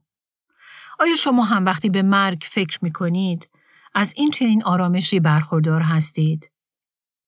آیا 1.04 1.16
شما 1.16 1.44
هم 1.44 1.66
وقتی 1.66 1.90
به 1.90 2.02
مرگ 2.02 2.44
فکر 2.46 2.80
می 2.82 2.92
کنید 2.92 3.50
از 3.94 4.14
این 4.18 4.30
چنین 4.30 4.64
آرامشی 4.64 5.20
برخوردار 5.20 5.82
هستید؟ 5.82 6.52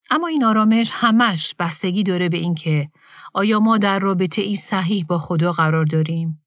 اما 0.09 0.27
این 0.27 0.43
آرامش 0.43 0.91
همش 0.93 1.55
بستگی 1.59 2.03
داره 2.03 2.29
به 2.29 2.37
اینکه 2.37 2.89
آیا 3.33 3.59
ما 3.59 3.77
در 3.77 3.99
رابطه 3.99 4.41
ای 4.41 4.55
صحیح 4.55 5.05
با 5.05 5.17
خدا 5.17 5.51
قرار 5.51 5.85
داریم؟ 5.85 6.45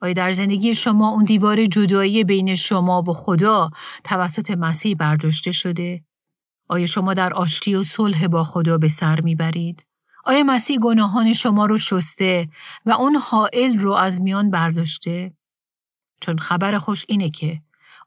آیا 0.00 0.12
در 0.12 0.32
زندگی 0.32 0.74
شما 0.74 1.08
اون 1.08 1.24
دیوار 1.24 1.66
جدایی 1.66 2.24
بین 2.24 2.54
شما 2.54 3.02
و 3.02 3.12
خدا 3.12 3.70
توسط 4.04 4.50
مسیح 4.50 4.96
برداشته 4.96 5.52
شده؟ 5.52 6.04
آیا 6.68 6.86
شما 6.86 7.14
در 7.14 7.34
آشتی 7.34 7.74
و 7.74 7.82
صلح 7.82 8.26
با 8.26 8.44
خدا 8.44 8.78
به 8.78 8.88
سر 8.88 9.20
می‌برید؟ 9.20 9.86
آیا 10.24 10.42
مسیح 10.42 10.78
گناهان 10.78 11.32
شما 11.32 11.66
رو 11.66 11.78
شسته 11.78 12.48
و 12.86 12.90
اون 12.90 13.16
حائل 13.16 13.78
رو 13.78 13.92
از 13.92 14.22
میان 14.22 14.50
برداشته؟ 14.50 15.32
چون 16.22 16.38
خبر 16.38 16.78
خوش 16.78 17.04
اینه 17.08 17.30
که 17.30 17.60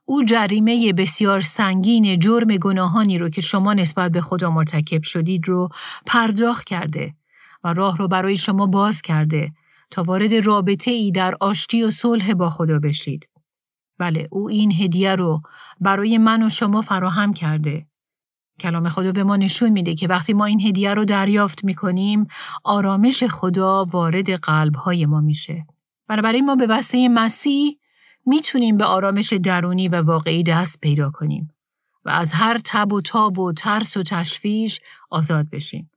او 0.04 0.24
جریمه 0.24 0.92
بسیار 0.92 1.40
سنگین 1.40 2.18
جرم 2.18 2.56
گناهانی 2.56 3.18
رو 3.18 3.28
که 3.28 3.40
شما 3.40 3.74
نسبت 3.74 4.12
به 4.12 4.20
خدا 4.20 4.50
مرتکب 4.50 5.02
شدید 5.02 5.48
رو 5.48 5.68
پرداخت 6.06 6.64
کرده 6.64 7.14
و 7.64 7.72
راه 7.72 7.96
رو 7.96 8.08
برای 8.08 8.36
شما 8.36 8.66
باز 8.66 9.02
کرده 9.02 9.52
تا 9.90 10.02
وارد 10.02 10.34
رابطه 10.34 10.90
ای 10.90 11.10
در 11.10 11.34
آشتی 11.40 11.82
و 11.82 11.90
صلح 11.90 12.34
با 12.34 12.50
خدا 12.50 12.78
بشید. 12.78 13.28
بله 13.98 14.28
او 14.30 14.48
این 14.48 14.72
هدیه 14.72 15.14
رو 15.14 15.42
برای 15.80 16.18
من 16.18 16.42
و 16.42 16.48
شما 16.48 16.80
فراهم 16.80 17.32
کرده. 17.32 17.86
کلام 18.60 18.88
خدا 18.88 19.12
به 19.12 19.24
ما 19.24 19.36
نشون 19.36 19.70
میده 19.70 19.94
که 19.94 20.08
وقتی 20.08 20.32
ما 20.32 20.44
این 20.44 20.60
هدیه 20.60 20.94
رو 20.94 21.04
دریافت 21.04 21.64
می‌کنیم 21.64 22.26
آرامش 22.64 23.24
خدا 23.24 23.84
وارد 23.84 24.30
قلبهای 24.30 25.06
ما 25.06 25.20
میشه. 25.20 25.66
بنابراین 26.08 26.44
ما 26.44 26.54
به 26.54 26.66
وسیله 26.66 27.08
مسیح 27.08 27.78
می‌تونیم 28.26 28.76
به 28.76 28.84
آرامش 28.84 29.32
درونی 29.32 29.88
و 29.88 30.02
واقعی 30.02 30.42
دست 30.42 30.80
پیدا 30.80 31.10
کنیم 31.10 31.50
و 32.04 32.10
از 32.10 32.32
هر 32.32 32.58
تب 32.64 32.92
و 32.92 33.00
تاب 33.00 33.38
و 33.38 33.52
ترس 33.52 33.96
و 33.96 34.02
تشویش 34.02 34.80
آزاد 35.10 35.50
بشیم. 35.50 35.90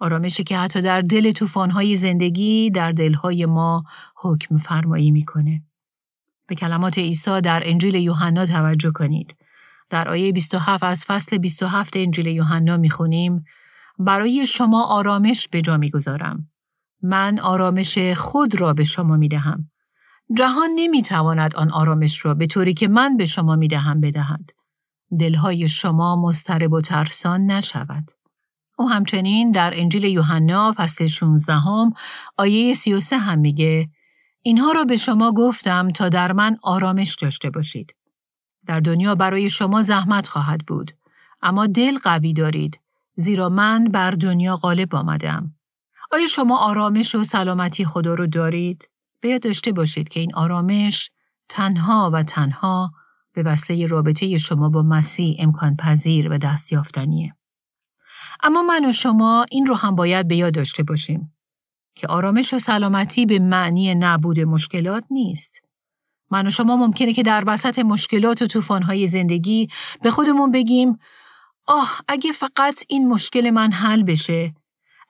آرامشی 0.00 0.44
که 0.44 0.58
حتی 0.58 0.80
در 0.80 1.00
دل 1.00 1.32
طوفان‌های 1.32 1.94
زندگی 1.94 2.70
در 2.70 2.92
دلهای 2.92 3.46
ما 3.46 3.84
حکم 4.16 4.58
فرمایی 4.58 5.10
می‌کنه. 5.10 5.62
به 6.46 6.54
کلمات 6.54 6.98
عیسی 6.98 7.40
در 7.40 7.62
انجیل 7.64 7.94
یوحنا 7.94 8.46
توجه 8.46 8.90
کنید. 8.90 9.36
در 9.90 10.08
آیه 10.08 10.32
27 10.32 10.84
از 10.84 11.04
فصل 11.04 11.38
27 11.38 11.96
انجیل 11.96 12.26
یوحنا 12.26 12.76
می‌خونیم 12.76 13.44
برای 13.98 14.46
شما 14.46 14.84
آرامش 14.84 15.48
به 15.48 15.62
جا 15.62 15.76
می‌گذارم. 15.76 16.50
من 17.02 17.38
آرامش 17.38 17.98
خود 17.98 18.60
را 18.60 18.72
به 18.72 18.84
شما 18.84 19.16
می‌دهم. 19.16 19.70
جهان 20.36 20.70
نمی‌تواند 20.76 21.56
آن 21.56 21.72
آرامش 21.72 22.24
را 22.24 22.34
به 22.34 22.46
طوری 22.46 22.74
که 22.74 22.88
من 22.88 23.16
به 23.16 23.26
شما 23.26 23.56
می‌دهم 23.56 24.00
بدهد. 24.00 24.50
دلهای 25.20 25.68
شما 25.68 26.16
مضطرب 26.16 26.72
و 26.72 26.80
ترسان 26.80 27.46
نشود. 27.46 28.10
او 28.78 28.90
همچنین 28.90 29.50
در 29.50 29.72
انجیل 29.74 30.04
یوحنا 30.04 30.74
فصل 30.76 31.06
16 31.06 31.52
هم 31.52 31.92
آیه 32.36 32.72
33 32.72 33.18
هم 33.18 33.38
میگه 33.38 33.88
اینها 34.42 34.72
را 34.72 34.84
به 34.84 34.96
شما 34.96 35.32
گفتم 35.32 35.90
تا 35.90 36.08
در 36.08 36.32
من 36.32 36.56
آرامش 36.62 37.14
داشته 37.14 37.50
باشید. 37.50 37.94
در 38.66 38.80
دنیا 38.80 39.14
برای 39.14 39.50
شما 39.50 39.82
زحمت 39.82 40.28
خواهد 40.28 40.66
بود 40.66 40.92
اما 41.42 41.66
دل 41.66 41.98
قوی 41.98 42.32
دارید 42.32 42.80
زیرا 43.14 43.48
من 43.48 43.84
بر 43.84 44.10
دنیا 44.10 44.56
غالب 44.56 44.94
آمدم. 44.94 45.54
آیا 46.10 46.26
شما 46.26 46.58
آرامش 46.58 47.14
و 47.14 47.22
سلامتی 47.22 47.84
خدا 47.84 48.14
رو 48.14 48.26
دارید؟ 48.26 48.88
بیا 49.20 49.38
داشته 49.38 49.72
باشید 49.72 50.08
که 50.08 50.20
این 50.20 50.34
آرامش 50.34 51.10
تنها 51.48 52.10
و 52.14 52.22
تنها 52.22 52.90
به 53.32 53.42
وسیله 53.42 53.86
رابطه 53.86 54.36
شما 54.36 54.68
با 54.68 54.82
مسیح 54.82 55.36
امکان 55.38 55.76
پذیر 55.76 56.32
و 56.32 56.38
دستیافتنیه. 56.38 57.34
اما 58.42 58.62
من 58.62 58.84
و 58.84 58.92
شما 58.92 59.46
این 59.50 59.66
رو 59.66 59.74
هم 59.74 59.94
باید 59.94 60.28
به 60.28 60.36
یاد 60.36 60.54
داشته 60.54 60.82
باشیم 60.82 61.34
که 61.94 62.06
آرامش 62.06 62.54
و 62.54 62.58
سلامتی 62.58 63.26
به 63.26 63.38
معنی 63.38 63.94
نبود 63.94 64.40
مشکلات 64.40 65.04
نیست. 65.10 65.60
من 66.30 66.46
و 66.46 66.50
شما 66.50 66.76
ممکنه 66.76 67.12
که 67.12 67.22
در 67.22 67.44
وسط 67.46 67.78
مشکلات 67.78 68.42
و 68.42 68.46
طوفان‌های 68.46 69.06
زندگی 69.06 69.68
به 70.02 70.10
خودمون 70.10 70.50
بگیم 70.50 70.98
آه 71.66 72.00
اگه 72.08 72.32
فقط 72.32 72.82
این 72.88 73.08
مشکل 73.08 73.50
من 73.50 73.72
حل 73.72 74.02
بشه 74.02 74.54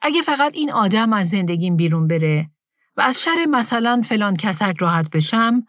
اگه 0.01 0.21
فقط 0.21 0.55
این 0.55 0.71
آدم 0.71 1.13
از 1.13 1.29
زندگیم 1.29 1.75
بیرون 1.75 2.07
بره 2.07 2.49
و 2.99 3.01
از 3.01 3.21
شر 3.21 3.45
مثلا 3.51 4.01
فلان 4.05 4.35
کسک 4.35 4.75
راحت 4.79 5.09
بشم 5.09 5.63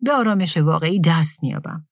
به 0.00 0.12
آرامش 0.12 0.56
واقعی 0.56 1.00
دست 1.00 1.42
میابم 1.42 1.86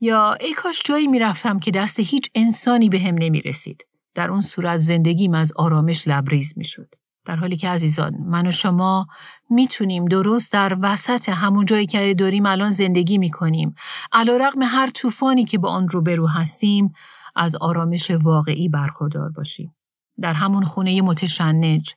یا 0.00 0.36
ای 0.40 0.54
کاش 0.54 0.82
جایی 0.84 1.06
می‌رفتم 1.06 1.58
که 1.58 1.70
دست 1.70 2.00
هیچ 2.00 2.30
انسانی 2.34 2.88
به 2.88 3.00
هم 3.00 3.14
نمی 3.18 3.40
رسید. 3.40 3.86
در 4.14 4.30
اون 4.30 4.40
صورت 4.40 4.78
زندگیم 4.78 5.34
از 5.34 5.52
آرامش 5.56 6.08
لبریز 6.08 6.54
می 6.56 6.64
شد. 6.64 6.94
در 7.24 7.36
حالی 7.36 7.56
که 7.56 7.68
عزیزان 7.68 8.14
من 8.14 8.46
و 8.46 8.50
شما 8.50 9.06
می‌تونیم 9.50 10.04
درست 10.04 10.52
در 10.52 10.76
وسط 10.80 11.28
همون 11.28 11.64
جایی 11.64 11.86
که 11.86 12.14
داریم 12.18 12.46
الان 12.46 12.68
زندگی 12.68 13.18
می‌کنیم 13.18 13.74
علا 14.12 14.36
رقم 14.36 14.62
هر 14.62 14.90
طوفانی 14.90 15.44
که 15.44 15.58
با 15.58 15.70
آن 15.70 15.88
روبرو 15.88 16.26
هستیم 16.26 16.92
از 17.36 17.56
آرامش 17.56 18.10
واقعی 18.10 18.68
برخوردار 18.68 19.28
باشیم. 19.28 19.74
در 20.20 20.32
همون 20.34 20.64
خونه 20.64 21.02
متشنج، 21.02 21.94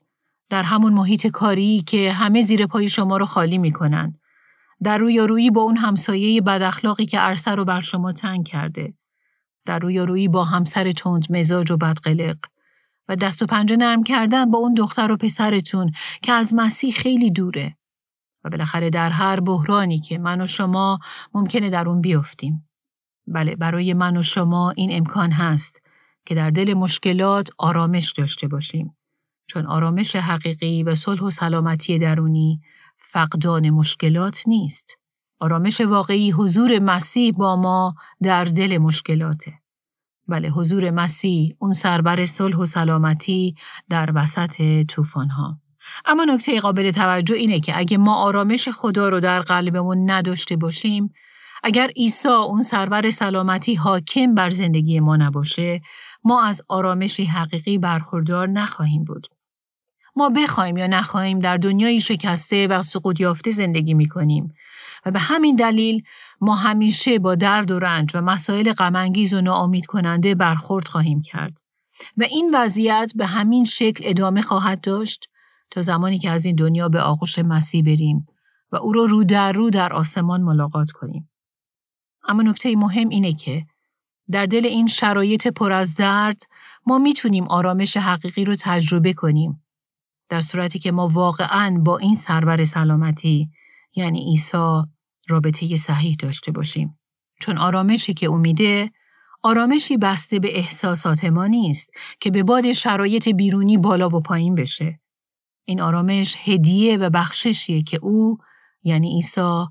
در 0.50 0.64
همون 0.64 0.94
محیط 0.94 1.28
کاری 1.28 1.82
که 1.82 2.12
همه 2.12 2.42
زیر 2.42 2.66
پای 2.66 2.90
شما 2.90 3.18
رو 3.18 3.26
خالی 3.26 3.58
می‌کنن، 3.58 4.20
در 4.84 4.98
روی 4.98 5.20
روی 5.20 5.52
با 5.52 5.62
اون 5.62 5.78
همسایه 5.78 6.42
بد 6.42 6.62
اخلاقی 6.62 7.06
که 7.06 7.20
عرصه 7.20 7.52
رو 7.52 7.66
بر 7.66 7.82
شما 7.82 8.12
تنگ 8.12 8.48
کرده، 8.48 8.94
در 9.66 9.80
روی 9.80 10.00
روی 10.00 10.28
با 10.28 10.44
همسر 10.44 10.92
تند 10.92 11.26
مزاج 11.30 11.72
و 11.72 11.78
بدقلق 11.78 12.38
و 13.08 13.16
دست 13.16 13.42
و 13.42 13.46
پنجه 13.46 13.76
نرم 13.76 14.04
کردن 14.04 14.52
با 14.52 14.58
اون 14.58 14.74
دختر 14.74 15.12
و 15.12 15.18
پسرتون 15.18 15.92
که 16.22 16.32
از 16.32 16.54
مسیح 16.54 16.94
خیلی 16.94 17.32
دوره 17.32 17.78
و 18.44 18.50
بالاخره 18.50 18.90
در 18.90 19.10
هر 19.10 19.40
بحرانی 19.40 20.00
که 20.00 20.18
من 20.18 20.42
و 20.42 20.46
شما 20.46 21.00
ممکنه 21.34 21.70
در 21.70 21.90
اون 21.90 22.02
بیفتیم. 22.02 22.70
بله 23.28 23.56
برای 23.56 23.94
من 23.94 24.18
و 24.18 24.22
شما 24.22 24.72
این 24.72 24.90
امکان 24.92 25.32
هست 25.32 25.82
که 26.26 26.36
در 26.36 26.50
دل 26.50 26.74
مشکلات 26.74 27.50
آرامش 27.58 28.12
داشته 28.12 28.48
باشیم. 28.48 28.95
چون 29.48 29.66
آرامش 29.66 30.16
حقیقی 30.16 30.84
و 30.84 30.96
صلح 30.96 31.22
و 31.22 31.30
سلامتی 31.30 32.00
درونی 32.00 32.62
فقدان 32.98 33.70
مشکلات 33.70 34.44
نیست. 34.48 34.98
آرامش 35.40 35.82
واقعی 35.82 36.32
حضور 36.32 36.80
مسیح 36.80 37.34
با 37.34 37.56
ما 37.56 37.96
در 38.24 38.46
دل 38.46 38.78
مشکلاته. 38.78 39.54
بله 40.28 40.50
حضور 40.50 40.92
مسیح 40.92 41.56
اون 41.60 41.74
سربر 41.74 42.24
صلح 42.24 42.58
و 42.58 42.66
سلامتی 42.66 43.56
در 43.90 44.12
وسط 44.16 44.84
طوفان 44.88 45.30
ها. 45.30 45.60
اما 46.06 46.26
نکته 46.26 46.60
قابل 46.60 46.92
توجه 46.92 47.36
اینه 47.36 47.60
که 47.60 47.78
اگه 47.80 47.98
ما 47.98 48.16
آرامش 48.16 48.70
خدا 48.70 49.10
رو 49.10 49.20
در 49.20 49.42
قلبمون 49.42 50.12
نداشته 50.12 50.56
باشیم 50.56 51.14
اگر 51.64 51.88
عیسی 51.88 52.28
اون 52.28 52.62
سرور 52.62 53.10
سلامتی 53.10 53.76
حاکم 53.76 54.36
بر 54.36 54.50
زندگی 54.50 55.00
ما 55.00 55.18
نباشه 55.18 55.82
ما 56.24 56.44
از 56.44 56.62
آرامشی 56.68 57.26
حقیقی 57.26 57.78
برخوردار 57.78 58.48
نخواهیم 58.48 59.04
بود. 59.04 59.28
ما 60.16 60.30
بخوایم 60.30 60.78
یا 60.78 60.88
نخواهیم 60.88 61.40
در 61.40 61.58
دنیای 61.58 62.00
شکسته 62.00 62.68
و 62.68 62.82
سقوط 62.82 63.20
یافته 63.20 63.52
زندگی 63.52 63.94
می 63.94 64.08
کنیم 64.08 64.54
و 65.06 65.12
به 65.12 65.20
همین 65.20 65.56
دلیل 65.56 66.04
ما 66.42 66.56
همیشه 66.56 67.20
با 67.20 67.36
درد 67.36 67.72
و 67.72 67.80
رنج 67.80 68.16
و 68.16 68.22
مسائل 68.22 68.74
غمانگیز 68.74 69.34
و 69.34 69.42
ناامید 69.42 69.86
کننده 69.86 70.36
برخورد 70.36 70.88
خواهیم 70.88 71.22
کرد. 71.22 71.62
و 72.18 72.24
این 72.24 72.56
وضعیت 72.56 73.12
به 73.16 73.26
همین 73.26 73.66
شکل 73.66 74.04
ادامه 74.08 74.42
خواهد 74.42 74.82
داشت 74.82 75.30
تا 75.72 75.82
زمانی 75.82 76.20
که 76.20 76.30
از 76.30 76.46
این 76.46 76.56
دنیا 76.56 76.90
به 76.90 77.02
آغوش 77.02 77.40
مسیح 77.40 77.84
بریم 77.84 78.28
و 78.72 78.76
او 78.76 78.94
را 78.94 79.06
رو 79.06 79.24
در 79.24 79.52
رو 79.52 79.70
در 79.70 79.94
آسمان 79.94 80.42
ملاقات 80.42 80.92
کنیم. 80.92 81.30
اما 82.28 82.42
نکته 82.42 82.76
مهم 82.76 83.10
اینه 83.10 83.34
که 83.34 83.66
در 84.32 84.46
دل 84.46 84.66
این 84.66 84.88
شرایط 84.88 85.48
پر 85.48 85.74
از 85.74 85.96
درد 85.96 86.42
ما 86.86 86.98
می‌تونیم 86.98 87.48
آرامش 87.48 87.98
حقیقی 87.98 88.46
رو 88.46 88.56
تجربه 88.60 89.14
کنیم. 89.14 89.65
در 90.30 90.42
صورتی 90.42 90.80
که 90.80 90.92
ما 90.92 91.08
واقعا 91.08 91.82
با 91.86 91.98
این 91.98 92.16
سرور 92.16 92.64
سلامتی 92.64 93.50
یعنی 93.96 94.20
عیسی 94.20 94.82
رابطه 95.28 95.76
صحیح 95.76 96.16
داشته 96.20 96.52
باشیم 96.52 97.00
چون 97.40 97.58
آرامشی 97.58 98.14
که 98.14 98.30
امیده 98.30 98.92
آرامشی 99.44 99.98
بسته 99.98 100.40
به 100.40 100.58
احساسات 100.58 101.26
ما 101.26 101.48
نیست 101.48 101.90
که 102.20 102.32
به 102.32 102.44
باد 102.44 102.72
شرایط 102.72 103.30
بیرونی 103.30 103.78
بالا 103.78 104.10
و 104.10 104.22
پایین 104.22 104.56
بشه 104.56 105.00
این 105.66 105.82
آرامش 105.82 106.36
هدیه 106.44 106.98
و 106.98 107.10
بخششیه 107.10 107.84
که 107.84 108.00
او 108.02 108.38
یعنی 108.84 109.10
عیسی 109.16 109.66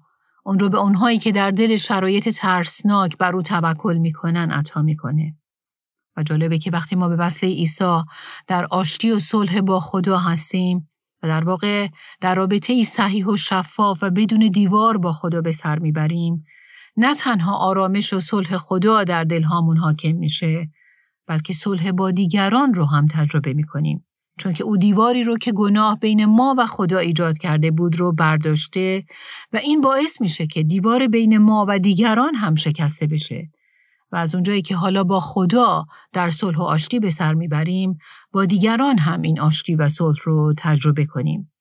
اون 0.45 0.59
رو 0.59 0.69
به 0.69 0.79
اونهایی 0.79 1.19
که 1.19 1.33
در 1.33 1.51
دل 1.51 1.77
شرایط 1.77 2.29
ترسناک 2.29 3.19
بر 3.19 3.35
او 3.35 3.43
توکل 3.43 3.97
می‌کنن 3.97 4.51
عطا 4.51 4.83
می‌کنه. 4.83 5.37
و 6.16 6.22
جالبه 6.22 6.59
که 6.59 6.70
وقتی 6.70 6.96
ما 6.96 7.09
به 7.09 7.16
وصله 7.16 7.50
عیسی 7.50 8.03
در 8.46 8.66
آشتی 8.70 9.11
و 9.11 9.18
صلح 9.18 9.61
با 9.61 9.81
خدا 9.81 10.18
هستیم 10.18 10.90
و 11.22 11.27
در 11.27 11.44
واقع 11.44 11.88
در 12.20 12.35
رابطه 12.35 12.72
ای 12.72 12.85
صحیح 12.85 13.27
و 13.27 13.37
شفاف 13.37 14.03
و 14.03 14.11
بدون 14.11 14.50
دیوار 14.50 14.98
با 14.98 15.12
خدا 15.12 15.40
به 15.40 15.50
سر 15.50 15.79
می‌بریم 15.79 16.44
نه 16.96 17.14
تنها 17.14 17.57
آرامش 17.57 18.12
و 18.12 18.20
صلح 18.20 18.57
خدا 18.57 19.05
در 19.05 19.24
دلهامون 19.24 19.77
حاکم 19.77 20.12
میشه 20.12 20.70
بلکه 21.27 21.53
صلح 21.53 21.90
با 21.90 22.11
دیگران 22.11 22.74
رو 22.74 22.87
هم 22.87 23.07
تجربه 23.07 23.53
می‌کنیم. 23.53 24.07
چون 24.38 24.53
که 24.53 24.64
او 24.64 24.77
دیواری 24.77 25.24
رو 25.24 25.38
که 25.38 25.53
گناه 25.53 25.98
بین 25.98 26.24
ما 26.24 26.55
و 26.59 26.66
خدا 26.66 26.98
ایجاد 26.98 27.38
کرده 27.38 27.70
بود 27.70 27.96
رو 27.96 28.12
برداشته 28.12 29.05
و 29.53 29.57
این 29.57 29.81
باعث 29.81 30.20
میشه 30.20 30.46
که 30.46 30.62
دیوار 30.62 31.07
بین 31.07 31.38
ما 31.38 31.66
و 31.68 31.79
دیگران 31.79 32.35
هم 32.35 32.55
شکسته 32.55 33.07
بشه 33.07 33.50
و 34.14 34.16
از 34.16 34.35
اونجایی 34.35 34.62
که 34.62 34.77
حالا 34.77 35.05
با 35.05 35.20
خدا 35.20 35.87
در 36.12 36.31
صلح 36.31 36.59
و 36.59 36.62
آشتی 36.62 37.00
به 37.00 37.11
سر 37.11 37.35
می‌بریم 37.35 37.98
با 38.33 38.44
دیگران 38.44 38.98
هم 38.98 39.22
این 39.22 39.40
آشتی 39.40 39.74
و 39.74 39.88
صلح 39.88 40.18
رو 40.24 40.55
تجربه 40.59 41.07
کنیم 41.07 41.53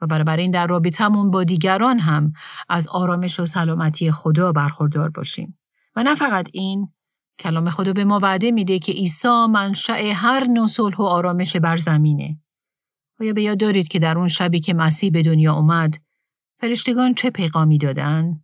و 0.00 0.06
برابر 0.06 0.36
این 0.36 0.50
در 0.50 0.66
رابطمون 0.66 1.30
با 1.30 1.44
دیگران 1.44 1.98
هم 1.98 2.32
از 2.68 2.88
آرامش 2.88 3.40
و 3.40 3.44
سلامتی 3.44 4.10
خدا 4.10 4.52
برخوردار 4.52 5.10
باشیم 5.10 5.58
و 5.96 6.02
نه 6.02 6.14
فقط 6.14 6.48
این 6.52 6.88
کلام 7.38 7.70
خدا 7.70 7.92
به 7.92 8.04
ما 8.04 8.20
وعده 8.22 8.50
میده 8.50 8.78
که 8.78 8.92
عیسی 8.92 9.46
منشأ 9.50 10.12
هر 10.14 10.44
نوع 10.44 10.66
صلح 10.66 10.96
و 10.96 11.02
آرامش 11.02 11.56
بر 11.56 11.76
زمینه. 11.76 12.38
آیا 13.20 13.32
به 13.32 13.42
یاد 13.42 13.60
دارید 13.60 13.88
که 13.88 13.98
در 13.98 14.18
اون 14.18 14.28
شبی 14.28 14.60
که 14.60 14.74
مسیح 14.74 15.10
به 15.10 15.22
دنیا 15.22 15.54
اومد 15.54 15.96
فرشتگان 16.60 17.14
چه 17.14 17.30
پیغامی 17.30 17.78
دادن؟ 17.78 18.43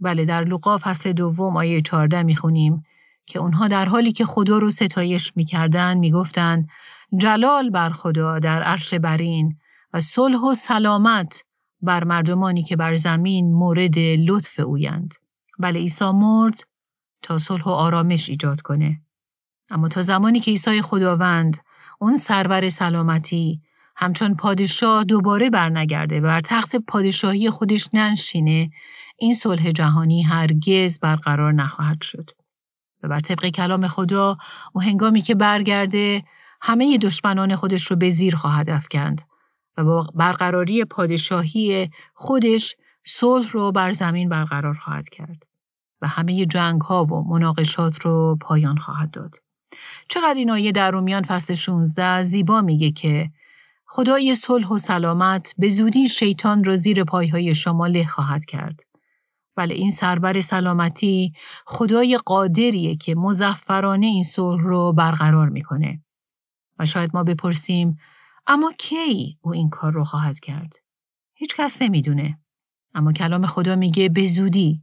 بله 0.00 0.24
در 0.24 0.44
لوقا 0.44 0.78
فصل 0.78 1.12
دوم 1.12 1.56
آیه 1.56 1.80
14 1.80 2.22
می‌خونیم 2.22 2.82
که 3.26 3.38
اونها 3.38 3.68
در 3.68 3.84
حالی 3.84 4.12
که 4.12 4.24
خدا 4.24 4.58
رو 4.58 4.70
ستایش 4.70 5.36
می‌کردن 5.36 5.98
می‌گفتن 5.98 6.66
جلال 7.16 7.70
بر 7.70 7.90
خدا 7.90 8.38
در 8.38 8.62
عرش 8.62 8.94
برین 8.94 9.56
و 9.92 10.00
صلح 10.00 10.40
و 10.40 10.54
سلامت 10.54 11.44
بر 11.82 12.04
مردمانی 12.04 12.62
که 12.62 12.76
بر 12.76 12.94
زمین 12.94 13.52
مورد 13.52 13.98
لطف 13.98 14.60
اویند. 14.60 15.14
بله 15.58 15.78
عیسی 15.78 16.10
مرد 16.10 16.60
تا 17.22 17.38
صلح 17.38 17.64
و 17.64 17.70
آرامش 17.70 18.28
ایجاد 18.28 18.60
کنه. 18.60 19.00
اما 19.70 19.88
تا 19.88 20.02
زمانی 20.02 20.40
که 20.40 20.50
عیسی 20.50 20.82
خداوند 20.82 21.56
اون 21.98 22.16
سرور 22.16 22.68
سلامتی 22.68 23.60
همچون 23.96 24.34
پادشاه 24.34 25.04
دوباره 25.04 25.50
برنگرده 25.50 26.20
و 26.20 26.22
بر 26.22 26.40
تخت 26.40 26.76
پادشاهی 26.76 27.50
خودش 27.50 27.88
ننشینه 27.94 28.70
این 29.16 29.34
صلح 29.34 29.70
جهانی 29.70 30.22
هرگز 30.22 30.98
برقرار 30.98 31.52
نخواهد 31.52 32.02
شد. 32.02 32.30
و 33.02 33.08
بر 33.08 33.20
طبق 33.20 33.48
کلام 33.48 33.88
خدا 33.88 34.36
و 34.74 34.80
هنگامی 34.80 35.22
که 35.22 35.34
برگرده 35.34 36.24
همه 36.60 36.98
دشمنان 36.98 37.56
خودش 37.56 37.86
رو 37.86 37.96
به 37.96 38.08
زیر 38.08 38.36
خواهد 38.36 38.70
افکند 38.70 39.22
و 39.76 39.84
با 39.84 40.06
برقراری 40.14 40.84
پادشاهی 40.84 41.90
خودش 42.14 42.76
صلح 43.04 43.50
رو 43.50 43.72
بر 43.72 43.92
زمین 43.92 44.28
برقرار 44.28 44.74
خواهد 44.74 45.08
کرد. 45.08 45.42
و 46.02 46.08
همه 46.08 46.46
جنگ 46.46 46.80
ها 46.80 47.04
و 47.04 47.28
مناقشات 47.28 48.00
رو 48.00 48.38
پایان 48.40 48.76
خواهد 48.76 49.10
داد. 49.10 49.34
چقدر 50.08 50.34
این 50.36 50.50
آیه 50.50 50.72
در 50.72 50.90
رومیان 50.90 51.22
فصل 51.22 51.54
16 51.54 52.22
زیبا 52.22 52.60
میگه 52.60 52.90
که 52.90 53.30
خدای 53.86 54.34
صلح 54.34 54.68
و 54.68 54.78
سلامت 54.78 55.54
به 55.58 55.68
زودی 55.68 56.08
شیطان 56.08 56.64
را 56.64 56.76
زیر 56.76 57.04
پایهای 57.04 57.54
شما 57.54 57.86
له 57.86 58.06
خواهد 58.06 58.44
کرد. 58.44 58.84
بله 59.56 59.74
این 59.74 59.90
سربر 59.90 60.40
سلامتی 60.40 61.32
خدای 61.66 62.18
قادریه 62.26 62.96
که 62.96 63.14
مزفرانه 63.14 64.06
این 64.06 64.22
صلح 64.22 64.62
رو 64.62 64.92
برقرار 64.92 65.48
می‌کنه. 65.48 66.02
و 66.78 66.86
شاید 66.86 67.10
ما 67.14 67.24
بپرسیم 67.24 67.98
اما 68.46 68.72
کی 68.78 69.38
او 69.42 69.52
این 69.52 69.70
کار 69.70 69.92
رو 69.92 70.04
خواهد 70.04 70.40
کرد؟ 70.40 70.74
هیچ 71.34 71.56
کس 71.56 71.82
نمی‌دونه. 71.82 72.38
اما 72.94 73.12
کلام 73.12 73.46
خدا 73.46 73.76
میگه 73.76 74.08
به 74.08 74.24
زودی 74.24 74.82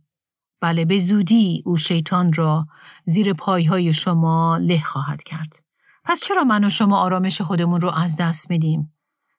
بله 0.62 0.86
به 0.86 0.98
زودی 0.98 1.64
او 1.66 1.78
شیطان 1.78 2.34
را 2.34 2.68
زیر 3.06 3.34
پایهای 3.34 3.94
شما 3.94 4.58
له 4.58 4.82
خواهد 4.82 5.24
کرد. 5.24 5.64
پس 6.04 6.22
چرا 6.22 6.44
من 6.44 6.64
و 6.64 6.70
شما 6.70 7.00
آرامش 7.00 7.42
خودمون 7.42 7.82
رو 7.82 7.92
از 7.92 8.18
دست 8.18 8.50
میدیم؟ 8.50 8.94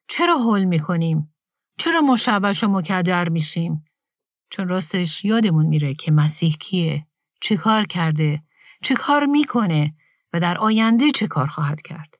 چرا 0.08 0.38
حل 0.38 0.64
می‌کنیم؟ 0.64 1.34
چرا 1.78 2.00
مشوش 2.00 2.64
و 2.64 2.68
مکدر 2.68 3.28
میشیم؟ 3.28 3.84
چون 4.52 4.68
راستش 4.68 5.24
یادمون 5.24 5.66
میره 5.66 5.94
که 5.94 6.12
مسیح 6.12 6.56
کیه؟ 6.60 7.06
چه 7.40 7.56
کار 7.56 7.84
کرده؟ 7.84 8.42
چه 8.82 8.94
کار 8.94 9.26
می‌کنه؟ 9.26 9.94
و 10.32 10.40
در 10.40 10.58
آینده 10.58 11.10
چه 11.10 11.26
کار 11.26 11.46
خواهد 11.46 11.82
کرد؟ 11.82 12.14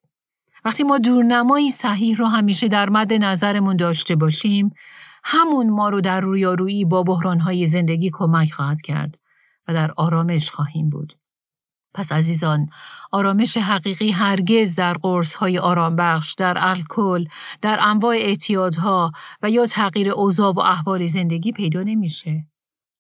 وقتی 0.65 0.83
ما 0.83 0.99
دورنمایی 0.99 1.69
صحیح 1.69 2.17
رو 2.17 2.27
همیشه 2.27 2.69
در 2.69 2.89
مد 2.89 3.13
نظرمون 3.13 3.77
داشته 3.77 4.17
باشیم 4.17 4.71
همون 5.25 5.71
ما 5.71 5.89
رو 5.89 6.01
در 6.01 6.21
رویارویی 6.21 6.85
با 6.85 7.03
بحرانهای 7.03 7.67
زندگی 7.67 8.11
کمک 8.13 8.53
خواهد 8.53 8.83
کرد 8.83 9.19
و 9.69 9.75
در 9.75 9.93
آرامش 9.97 10.51
خواهیم 10.51 10.91
بود. 10.91 11.15
پس 11.95 12.13
عزیزان 12.13 12.69
آرامش 13.13 13.57
حقیقی 13.57 14.11
هرگز 14.11 14.75
در 14.75 14.93
قرص 14.93 15.35
های 15.35 15.59
آرام 15.59 15.97
بخش، 15.97 16.35
در 16.35 16.55
الکل، 16.59 17.25
در 17.63 17.81
انواع 17.83 18.15
اعتیادها 18.17 19.13
و 19.43 19.51
یا 19.51 19.67
تغییر 19.67 20.11
اوضاع 20.11 20.53
و 20.53 20.61
احوال 20.61 21.07
زندگی 21.07 21.53
پیدا 21.53 21.83
نمیشه. 21.83 22.47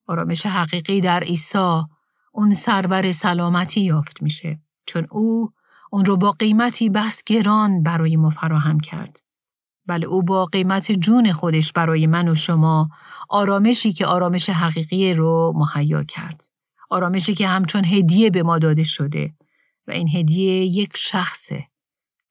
آرامش 0.06 0.46
حقیقی 0.46 1.00
در 1.00 1.20
عیسی 1.20 1.82
اون 2.32 2.50
سرور 2.50 3.10
سلامتی 3.10 3.80
یافت 3.80 4.22
میشه 4.22 4.60
چون 4.86 5.06
او 5.10 5.52
اون 5.90 6.04
رو 6.04 6.16
با 6.16 6.32
قیمتی 6.32 6.90
بس 6.90 7.22
گران 7.26 7.82
برای 7.82 8.16
ما 8.16 8.30
فراهم 8.30 8.80
کرد. 8.80 9.18
بله 9.86 10.06
او 10.06 10.22
با 10.22 10.44
قیمت 10.44 10.92
جون 10.92 11.32
خودش 11.32 11.72
برای 11.72 12.06
من 12.06 12.28
و 12.28 12.34
شما 12.34 12.88
آرامشی 13.28 13.92
که 13.92 14.06
آرامش 14.06 14.50
حقیقی 14.50 15.14
رو 15.14 15.52
مهیا 15.56 16.04
کرد. 16.04 16.44
آرامشی 16.92 17.34
که 17.34 17.48
همچون 17.48 17.84
هدیه 17.84 18.30
به 18.30 18.42
ما 18.42 18.58
داده 18.58 18.82
شده 18.82 19.34
و 19.86 19.90
این 19.90 20.08
هدیه 20.08 20.64
یک 20.64 20.96
شخصه 20.96 21.66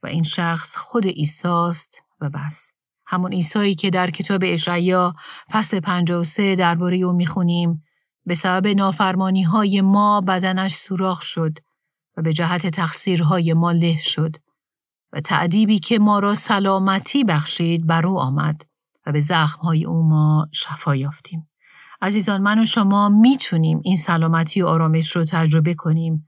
و 0.04 0.08
این 0.08 0.24
شخص 0.24 0.76
خود 0.76 1.06
ایساست 1.06 2.04
و 2.21 2.30
بس. 2.30 2.71
همون 3.06 3.34
ایسایی 3.34 3.76
که 3.76 3.89
در 3.89 4.12
کتاب 4.12 4.41
اشعیا 4.43 5.13
فصل 5.52 5.80
53 5.80 6.56
درباره 6.56 6.97
او 6.97 7.13
می‌خونیم 7.13 7.84
به 8.26 8.34
سبب 8.34 8.67
نافرمانی 8.67 9.43
های 9.43 9.82
ما 9.82 10.21
بدنش 10.21 10.74
سوراخ 10.76 11.21
شد 11.21 11.58
و 12.17 12.21
به 12.21 12.34
جهت 12.34 12.67
تقصیرهای 12.67 13.54
ما 13.54 13.71
له 13.71 13.97
شد 13.97 14.36
و 15.13 15.19
تعدیبی 15.19 15.80
که 15.80 16.00
ما 16.00 16.19
را 16.19 16.34
سلامتی 16.34 17.24
بخشید 17.24 17.88
بر 17.88 18.08
او 18.08 18.19
آمد 18.19 18.65
و 19.06 19.12
به 19.12 19.19
زخمهای 19.19 19.86
او 19.86 20.04
ما 20.04 20.47
شفا 20.52 20.95
یافتیم. 20.95 21.51
عزیزان 22.02 22.42
من 22.42 22.60
و 22.60 22.66
شما 22.66 23.10
می‌تونیم 23.10 23.82
این 23.84 23.96
سلامتی 23.96 24.62
و 24.62 24.68
آرامش 24.68 25.16
رو 25.16 25.24
تجربه 25.24 25.74
کنیم 25.74 26.28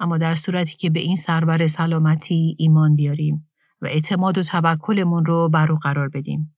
اما 0.00 0.18
در 0.18 0.34
صورتی 0.34 0.76
که 0.76 0.90
به 0.90 1.00
این 1.00 1.16
سربر 1.16 1.66
سلامتی 1.66 2.56
ایمان 2.58 2.96
بیاریم 2.96 3.50
و 3.80 3.86
اعتماد 3.86 4.38
و 4.38 4.42
توکلمون 4.42 5.24
رو 5.24 5.48
بر 5.48 5.72
او 5.72 5.78
قرار 5.78 6.08
بدیم. 6.08 6.56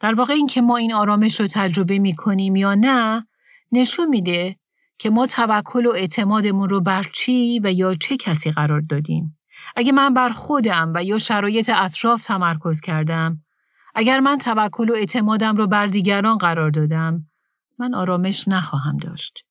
در 0.00 0.14
واقع 0.14 0.32
این 0.32 0.46
که 0.46 0.62
ما 0.62 0.76
این 0.76 0.94
آرامش 0.94 1.40
رو 1.40 1.46
تجربه 1.46 1.98
می 1.98 2.14
کنیم 2.14 2.56
یا 2.56 2.74
نه 2.74 3.26
نشون 3.72 4.08
میده 4.08 4.56
که 4.98 5.10
ما 5.10 5.26
توکل 5.26 5.86
و 5.86 5.90
اعتمادمون 5.90 6.68
رو 6.68 6.80
بر 6.80 7.06
چی 7.12 7.60
و 7.64 7.72
یا 7.72 7.94
چه 7.94 8.16
کسی 8.16 8.50
قرار 8.50 8.80
دادیم. 8.80 9.38
اگه 9.76 9.92
من 9.92 10.14
بر 10.14 10.30
خودم 10.30 10.92
و 10.94 11.04
یا 11.04 11.18
شرایط 11.18 11.70
اطراف 11.74 12.24
تمرکز 12.24 12.80
کردم، 12.80 13.42
اگر 13.94 14.20
من 14.20 14.38
توکل 14.38 14.90
و 14.90 14.94
اعتمادم 14.94 15.56
رو 15.56 15.66
بر 15.66 15.86
دیگران 15.86 16.38
قرار 16.38 16.70
دادم، 16.70 17.26
من 17.82 17.94
آرامش 17.94 18.48
نخواهم 18.48 18.96
داشت. 18.96 19.44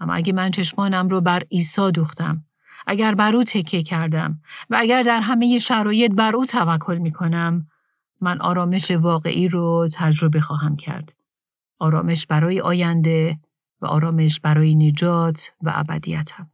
اما 0.00 0.14
اگه 0.14 0.32
من 0.32 0.50
چشمانم 0.50 1.08
رو 1.08 1.20
بر 1.20 1.42
عیسی 1.52 1.90
دوختم، 1.90 2.44
اگر 2.86 3.14
بر 3.14 3.36
او 3.36 3.44
تکیه 3.44 3.82
کردم 3.82 4.40
و 4.70 4.76
اگر 4.78 5.02
در 5.02 5.20
همه 5.20 5.58
شرایط 5.58 6.12
بر 6.12 6.36
او 6.36 6.46
توکل 6.46 6.98
می 6.98 7.12
کنم، 7.12 7.66
من 8.20 8.40
آرامش 8.40 8.90
واقعی 8.90 9.48
رو 9.48 9.88
تجربه 9.94 10.40
خواهم 10.40 10.76
کرد. 10.76 11.16
آرامش 11.78 12.26
برای 12.26 12.60
آینده 12.60 13.38
و 13.80 13.86
آرامش 13.86 14.40
برای 14.40 14.74
نجات 14.74 15.52
و 15.62 15.72
ابدیتم. 15.74 16.50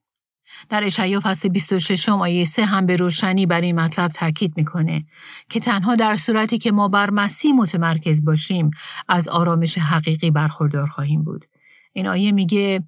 در 0.68 0.84
اشعیا 0.84 1.20
فصل 1.22 1.48
26 1.48 2.08
آیه 2.08 2.44
3 2.44 2.64
هم 2.64 2.86
به 2.86 2.96
روشنی 2.96 3.46
بر 3.46 3.60
این 3.60 3.80
مطلب 3.80 4.10
تاکید 4.10 4.56
می‌کنه 4.56 5.04
که 5.48 5.60
تنها 5.60 5.96
در 5.96 6.16
صورتی 6.16 6.58
که 6.58 6.72
ما 6.72 6.88
بر 6.88 7.10
مسیح 7.10 7.54
متمرکز 7.54 8.24
باشیم 8.24 8.70
از 9.08 9.28
آرامش 9.28 9.78
حقیقی 9.78 10.30
برخوردار 10.30 10.86
خواهیم 10.86 11.24
بود. 11.24 11.44
این 11.92 12.08
آیه 12.08 12.32
میگه 12.32 12.82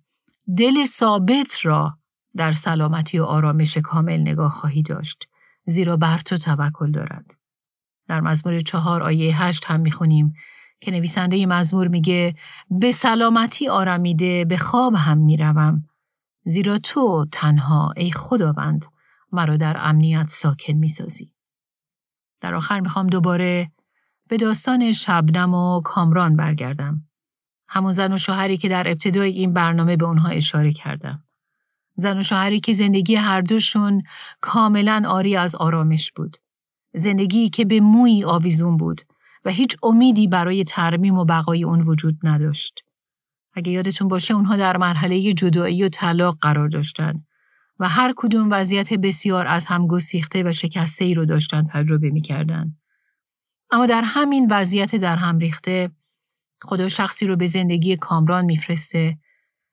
دل 0.59 0.85
ثابت 0.85 1.59
را 1.63 1.99
در 2.37 2.53
سلامتی 2.53 3.19
و 3.19 3.25
آرامش 3.25 3.77
کامل 3.77 4.21
نگاه 4.21 4.51
خواهی 4.51 4.83
داشت 4.83 5.29
زیرا 5.67 5.97
بر 5.97 6.19
تو 6.19 6.37
توکل 6.37 6.91
دارد. 6.91 7.35
در 8.09 8.21
مزمور 8.21 8.61
چهار 8.61 9.03
آیه 9.03 9.43
هشت 9.43 9.65
هم 9.67 9.81
می‌خونیم 9.81 10.35
که 10.81 10.91
نویسنده 10.91 11.47
مزمور 11.47 11.89
میگه 11.89 12.35
به 12.71 12.91
سلامتی 12.91 13.69
آرامیده 13.69 14.45
به 14.45 14.57
خواب 14.57 14.95
هم 14.95 15.19
می‌روم 15.19 15.85
زیرا 16.45 16.79
تو 16.79 17.27
تنها 17.33 17.93
ای 17.97 18.11
خداوند 18.13 18.85
مرا 19.33 19.57
در 19.57 19.77
امنیت 19.79 20.29
ساکن 20.29 20.73
می‌سازی. 20.73 21.33
در 22.41 22.55
آخر 22.55 22.81
می‌خوام 22.81 23.07
دوباره 23.07 23.73
به 24.29 24.37
داستان 24.37 24.93
شبنم 24.93 25.55
و 25.55 25.81
کامران 25.81 26.37
برگردم. 26.37 27.03
همون 27.69 27.93
زن 27.93 28.13
و 28.13 28.19
شوهری 28.19 28.57
که 28.57 28.69
در 28.69 28.89
ابتدای 28.89 29.31
این 29.31 29.53
برنامه 29.53 29.97
به 29.97 30.05
اونها 30.05 30.29
اشاره 30.29 30.73
کردم. 30.73 31.25
زن 31.95 32.19
و 32.19 32.23
شوهری 32.23 32.61
که 32.61 32.73
زندگی 32.73 33.15
هر 33.15 33.41
دوشون 33.41 34.03
کاملا 34.41 35.03
آری 35.07 35.37
از 35.37 35.57
آرامش 35.57 36.13
بود. 36.13 36.37
زندگی 36.95 37.49
که 37.49 37.65
به 37.65 37.81
موی 37.81 38.25
آویزون 38.25 38.77
بود 38.77 39.01
و 39.45 39.51
هیچ 39.51 39.77
امیدی 39.83 40.29
برای 40.29 40.65
ترمیم 40.65 41.19
و 41.19 41.25
بقای 41.25 41.65
اون 41.65 41.81
وجود 41.81 42.19
نداشت. 42.23 42.84
اگه 43.55 43.73
یادتون 43.73 44.09
باشه 44.09 44.35
اونها 44.35 44.57
در 44.57 44.77
مرحله 44.77 45.33
جدایی 45.33 45.85
و 45.85 45.89
طلاق 45.89 46.39
قرار 46.41 46.69
داشتن 46.69 47.25
و 47.79 47.89
هر 47.89 48.15
کدوم 48.17 48.49
وضعیت 48.51 48.95
بسیار 48.95 49.47
از 49.47 49.67
هم 49.67 49.87
گسیخته 49.87 50.43
و 50.43 50.53
شکسته 50.53 51.05
ای 51.05 51.15
رو 51.15 51.25
داشتن 51.25 51.65
تجربه 51.65 52.11
می‌کردن. 52.11 52.77
اما 53.71 53.87
در 53.87 54.03
همین 54.05 54.49
وضعیت 54.51 54.97
در 54.97 55.17
هم 55.17 55.39
ریخته 55.39 55.91
خدا 56.63 56.89
شخصی 56.89 57.27
رو 57.27 57.37
به 57.37 57.47
زندگی 57.47 57.97
کامران 57.97 58.45
میفرسته 58.45 59.19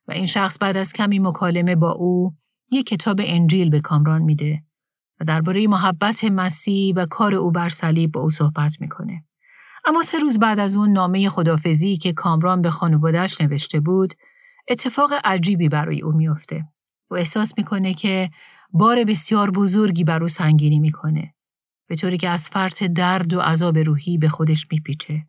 و 0.07 0.11
این 0.11 0.25
شخص 0.25 0.57
بعد 0.61 0.77
از 0.77 0.93
کمی 0.93 1.19
مکالمه 1.19 1.75
با 1.75 1.91
او 1.91 2.35
یک 2.71 2.87
کتاب 2.87 3.19
انجیل 3.23 3.69
به 3.69 3.79
کامران 3.79 4.21
میده 4.21 4.63
و 5.19 5.25
درباره 5.25 5.67
محبت 5.67 6.23
مسیح 6.23 6.93
و 6.95 7.05
کار 7.05 7.35
او 7.35 7.51
بر 7.51 7.69
صلیب 7.69 8.11
با 8.11 8.21
او 8.21 8.29
صحبت 8.29 8.81
می‌کنه. 8.81 9.23
اما 9.85 10.01
سه 10.01 10.19
روز 10.19 10.39
بعد 10.39 10.59
از 10.59 10.77
اون 10.77 10.91
نامه 10.91 11.29
خدافزی 11.29 11.97
که 11.97 12.13
کامران 12.13 12.61
به 12.61 12.69
خانوادهش 12.69 13.41
نوشته 13.41 13.79
بود 13.79 14.13
اتفاق 14.67 15.11
عجیبی 15.23 15.69
برای 15.69 16.01
او 16.01 16.11
میافته 16.11 16.65
و 17.09 17.15
احساس 17.15 17.53
می‌کنه 17.57 17.93
که 17.93 18.29
بار 18.73 19.03
بسیار 19.03 19.51
بزرگی 19.51 20.03
بر 20.03 20.21
او 20.21 20.27
سنگینی 20.27 20.79
می‌کنه 20.79 21.33
به 21.87 21.95
طوری 21.95 22.17
که 22.17 22.29
از 22.29 22.49
فرط 22.49 22.83
درد 22.83 23.33
و 23.33 23.39
عذاب 23.39 23.77
روحی 23.77 24.17
به 24.17 24.29
خودش 24.29 24.67
میپیچه. 24.71 25.27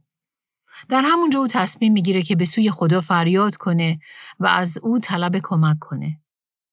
در 0.89 1.03
همونجا 1.05 1.39
او 1.39 1.47
تصمیم 1.47 1.93
می‌گیره 1.93 2.23
که 2.23 2.37
به 2.37 2.45
سوی 2.45 2.71
خدا 2.71 3.01
فریاد 3.01 3.57
کنه 3.57 3.99
و 4.41 4.47
از 4.47 4.79
او 4.83 4.99
طلب 4.99 5.39
کمک 5.43 5.79
کنه. 5.79 6.22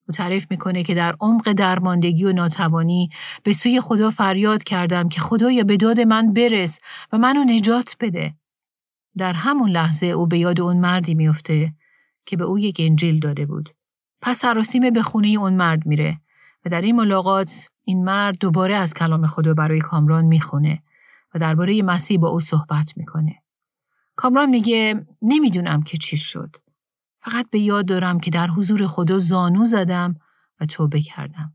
او 0.09 0.13
تعریف 0.13 0.51
می‌کنه 0.51 0.83
که 0.83 0.93
در 0.93 1.15
عمق 1.19 1.51
درماندگی 1.51 2.23
و 2.23 2.33
ناتوانی 2.33 3.09
به 3.43 3.51
سوی 3.51 3.81
خدا 3.81 4.09
فریاد 4.09 4.63
کردم 4.63 5.09
که 5.09 5.21
خدایا 5.21 5.63
به 5.63 5.77
داد 5.77 5.99
من 5.99 6.33
برس 6.33 6.79
و 7.13 7.17
منو 7.17 7.43
نجات 7.43 7.95
بده. 7.99 8.33
در 9.17 9.33
همون 9.33 9.69
لحظه 9.69 10.05
او 10.05 10.27
به 10.27 10.37
یاد 10.37 10.61
اون 10.61 10.77
مردی 10.77 11.15
میفته 11.15 11.73
که 12.25 12.37
به 12.37 12.43
او 12.43 12.59
یک 12.59 12.77
انجیل 12.79 13.19
داده 13.19 13.45
بود. 13.45 13.69
پس 14.21 14.37
سراسیمه 14.37 14.91
به 14.91 15.01
خونه 15.01 15.27
اون 15.27 15.53
مرد 15.53 15.85
میره 15.85 16.21
و 16.65 16.69
در 16.69 16.81
این 16.81 16.95
ملاقات 16.95 17.69
این 17.83 18.03
مرد 18.03 18.37
دوباره 18.37 18.75
از 18.75 18.93
کلام 18.93 19.27
خدا 19.27 19.53
برای 19.53 19.79
کامران 19.79 20.25
می‌خونه 20.25 20.83
و 21.35 21.39
درباره 21.39 21.81
مسیح 21.81 22.19
با 22.19 22.29
او 22.29 22.39
صحبت 22.39 22.93
می‌کنه. 22.97 23.35
کامران 24.15 24.49
میگه 24.49 25.05
نمی‌دونم 25.21 25.81
که 25.81 25.97
چی 25.97 26.17
شد. 26.17 26.55
فقط 27.29 27.49
به 27.49 27.59
یاد 27.59 27.85
دارم 27.85 28.19
که 28.19 28.31
در 28.31 28.47
حضور 28.47 28.87
خدا 28.87 29.17
زانو 29.17 29.65
زدم 29.65 30.15
و 30.59 30.65
توبه 30.65 31.01
کردم. 31.01 31.53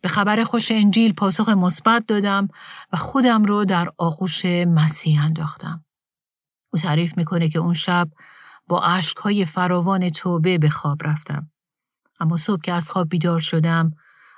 به 0.00 0.08
خبر 0.08 0.44
خوش 0.44 0.70
انجیل 0.72 1.12
پاسخ 1.12 1.48
مثبت 1.48 2.06
دادم 2.06 2.48
و 2.92 2.96
خودم 2.96 3.44
رو 3.44 3.64
در 3.64 3.88
آغوش 3.98 4.44
مسیح 4.44 5.24
انداختم. 5.24 5.84
او 6.72 6.78
تعریف 6.78 7.16
می‌کنه 7.16 7.48
که 7.48 7.58
اون 7.58 7.74
شب 7.74 8.08
با 8.66 8.80
عشقهای 8.80 9.44
فراوان 9.44 10.10
توبه 10.10 10.58
به 10.58 10.70
خواب 10.70 10.98
رفتم. 11.04 11.50
اما 12.20 12.36
صبح 12.36 12.60
که 12.60 12.72
از 12.72 12.90
خواب 12.90 13.08
بیدار 13.08 13.40
شدم 13.40 13.92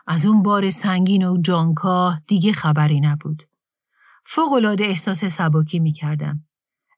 از 0.06 0.26
اون 0.26 0.42
بار 0.42 0.68
سنگین 0.68 1.28
و 1.28 1.40
جانکاه 1.40 2.20
دیگه 2.26 2.52
خبری 2.52 3.00
نبود. 3.00 3.42
فوقالعاده 4.26 4.84
احساس 4.84 5.24
سبکی 5.24 5.78
می 5.78 5.92
کردم. 5.92 6.44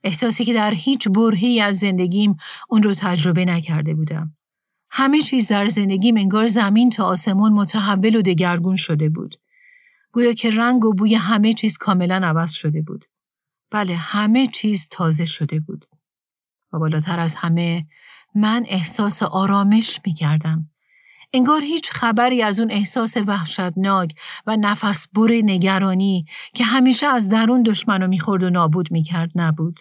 احساسی 0.05 0.45
که 0.45 0.55
در 0.55 0.75
هیچ 0.75 1.09
برهی 1.09 1.61
از 1.61 1.79
زندگیم 1.79 2.37
اون 2.69 2.83
رو 2.83 2.95
تجربه 2.95 3.45
نکرده 3.45 3.95
بودم. 3.95 4.37
همه 4.91 5.21
چیز 5.21 5.49
در 5.49 5.67
زندگیم 5.67 6.17
انگار 6.17 6.47
زمین 6.47 6.91
تا 6.91 7.05
آسمان 7.05 7.53
متحول 7.53 8.17
و 8.17 8.23
دگرگون 8.23 8.77
شده 8.77 9.09
بود. 9.09 9.37
گویا 10.13 10.33
که 10.33 10.51
رنگ 10.51 10.85
و 10.85 10.95
بوی 10.95 11.15
همه 11.15 11.53
چیز 11.53 11.79
کاملا 11.79 12.21
عوض 12.25 12.53
شده 12.53 12.83
بود. 12.83 13.05
بله 13.71 13.95
همه 13.95 14.47
چیز 14.47 14.89
تازه 14.91 15.25
شده 15.25 15.61
بود. 15.61 15.85
و 16.73 16.79
بالاتر 16.79 17.21
از 17.21 17.37
همه 17.37 17.87
من 18.35 18.65
احساس 18.69 19.23
آرامش 19.23 20.01
می 20.07 20.15
کردم. 20.15 20.71
انگار 21.33 21.63
هیچ 21.63 21.91
خبری 21.91 22.43
از 22.43 22.61
اون 22.61 22.71
احساس 22.71 23.17
وحشتناک 23.17 24.15
و 24.47 24.57
نفس 24.57 25.09
بر 25.09 25.31
نگرانی 25.45 26.27
که 26.55 26.65
همیشه 26.65 27.07
از 27.07 27.29
درون 27.29 27.63
دشمنو 27.63 28.07
می‌خورد 28.07 28.43
و 28.43 28.51
نابود 28.51 28.93
می‌کرد 28.93 29.33
نبود. 29.35 29.81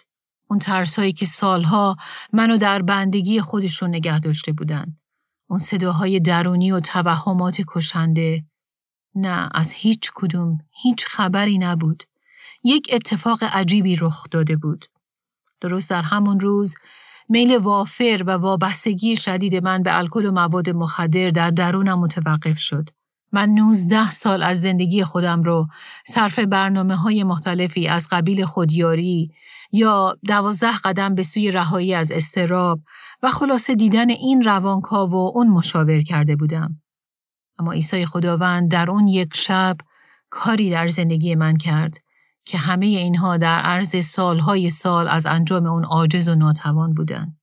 اون 0.52 0.58
ترسایی 0.58 1.12
که 1.12 1.26
سالها 1.26 1.96
منو 2.32 2.56
در 2.56 2.82
بندگی 2.82 3.40
خودشون 3.40 3.88
نگه 3.88 4.18
داشته 4.18 4.52
بودن. 4.52 4.96
اون 5.50 5.58
صداهای 5.58 6.20
درونی 6.20 6.72
و 6.72 6.80
توهمات 6.80 7.62
کشنده 7.68 8.44
نه 9.14 9.50
از 9.54 9.72
هیچ 9.72 10.10
کدوم 10.14 10.58
هیچ 10.70 11.06
خبری 11.06 11.58
نبود. 11.58 12.02
یک 12.64 12.90
اتفاق 12.92 13.38
عجیبی 13.42 13.96
رخ 13.96 14.26
داده 14.30 14.56
بود. 14.56 14.86
درست 15.60 15.90
در 15.90 16.02
همون 16.02 16.40
روز 16.40 16.74
میل 17.28 17.56
وافر 17.56 18.22
و 18.26 18.30
وابستگی 18.30 19.16
شدید 19.16 19.54
من 19.54 19.82
به 19.82 19.96
الکل 19.98 20.26
و 20.26 20.32
مواد 20.32 20.70
مخدر 20.70 21.30
در 21.30 21.50
درونم 21.50 21.98
متوقف 21.98 22.58
شد. 22.58 22.88
من 23.32 23.48
19 23.48 24.10
سال 24.10 24.42
از 24.42 24.60
زندگی 24.60 25.04
خودم 25.04 25.42
رو 25.42 25.68
صرف 26.06 26.38
برنامه 26.38 26.96
های 26.96 27.24
مختلفی 27.24 27.88
از 27.88 28.08
قبیل 28.10 28.44
خودیاری 28.44 29.30
یا 29.72 30.18
دوازده 30.26 30.78
قدم 30.84 31.14
به 31.14 31.22
سوی 31.22 31.50
رهایی 31.50 31.94
از 31.94 32.12
استراب 32.12 32.80
و 33.22 33.30
خلاصه 33.30 33.74
دیدن 33.74 34.10
این 34.10 34.42
روانکاو 34.42 35.10
و 35.10 35.32
اون 35.34 35.48
مشاور 35.48 36.02
کرده 36.02 36.36
بودم. 36.36 36.82
اما 37.58 37.72
عیسی 37.72 38.06
خداوند 38.06 38.70
در 38.70 38.90
اون 38.90 39.08
یک 39.08 39.36
شب 39.36 39.76
کاری 40.30 40.70
در 40.70 40.88
زندگی 40.88 41.34
من 41.34 41.56
کرد 41.56 41.98
که 42.44 42.58
همه 42.58 42.86
اینها 42.86 43.36
در 43.36 43.58
عرض 43.58 44.04
سالهای 44.04 44.70
سال 44.70 45.08
از 45.08 45.26
انجام 45.26 45.66
اون 45.66 45.84
عاجز 45.84 46.28
و 46.28 46.34
ناتوان 46.34 46.94
بودن. 46.94 47.36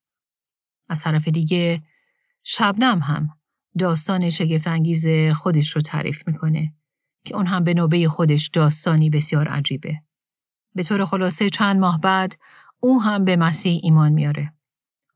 از 0.89 1.01
طرف 1.01 1.27
دیگه 1.27 1.81
شبنم 2.43 2.99
هم 2.99 3.29
داستان 3.79 4.29
شگفتانگیز 4.29 5.07
خودش 5.35 5.75
رو 5.75 5.81
تعریف 5.81 6.27
می‌کنه 6.27 6.73
که 7.25 7.35
اون 7.35 7.47
هم 7.47 7.63
به 7.63 7.73
نوبه 7.73 8.07
خودش 8.09 8.47
داستانی 8.47 9.09
بسیار 9.09 9.47
عجیبه. 9.47 10.01
به 10.79 10.83
طور 10.83 11.05
خلاصه 11.05 11.49
چند 11.49 11.79
ماه 11.79 12.01
بعد 12.01 12.37
او 12.79 13.01
هم 13.01 13.25
به 13.25 13.35
مسیح 13.35 13.79
ایمان 13.83 14.11
میاره. 14.11 14.53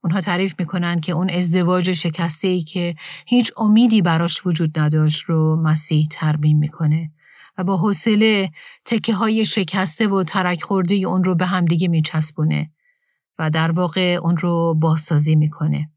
اونها 0.04 0.22
تعریف 0.22 0.56
می‌کنن 0.60 1.00
که 1.00 1.12
اون 1.12 1.30
ازدواج 1.30 1.94
شکسته 1.94 2.48
ای 2.48 2.62
که 2.62 2.96
هیچ 3.28 3.52
امیدی 3.58 4.02
براش 4.02 4.46
وجود 4.46 4.80
نداشت 4.80 5.24
رو 5.24 5.56
مسیح 5.56 6.08
ترمیم 6.12 6.58
می‌کنه 6.58 7.12
و 7.58 7.64
با 7.64 7.78
حوصله 7.78 8.52
تکه 8.86 9.14
های 9.14 9.46
شکسته 9.46 10.08
و 10.08 10.24
ترک 10.24 10.64
خورده 10.64 10.96
اون 10.96 11.24
رو 11.24 11.36
به 11.36 11.46
همدیگه 11.46 11.88
میچسبونه 11.88 12.72
و 13.40 13.50
در 13.50 13.72
واقع 13.72 14.20
اون 14.22 14.38
رو 14.38 14.74
بازسازی 14.74 15.36
می‌کنه. 15.36 15.90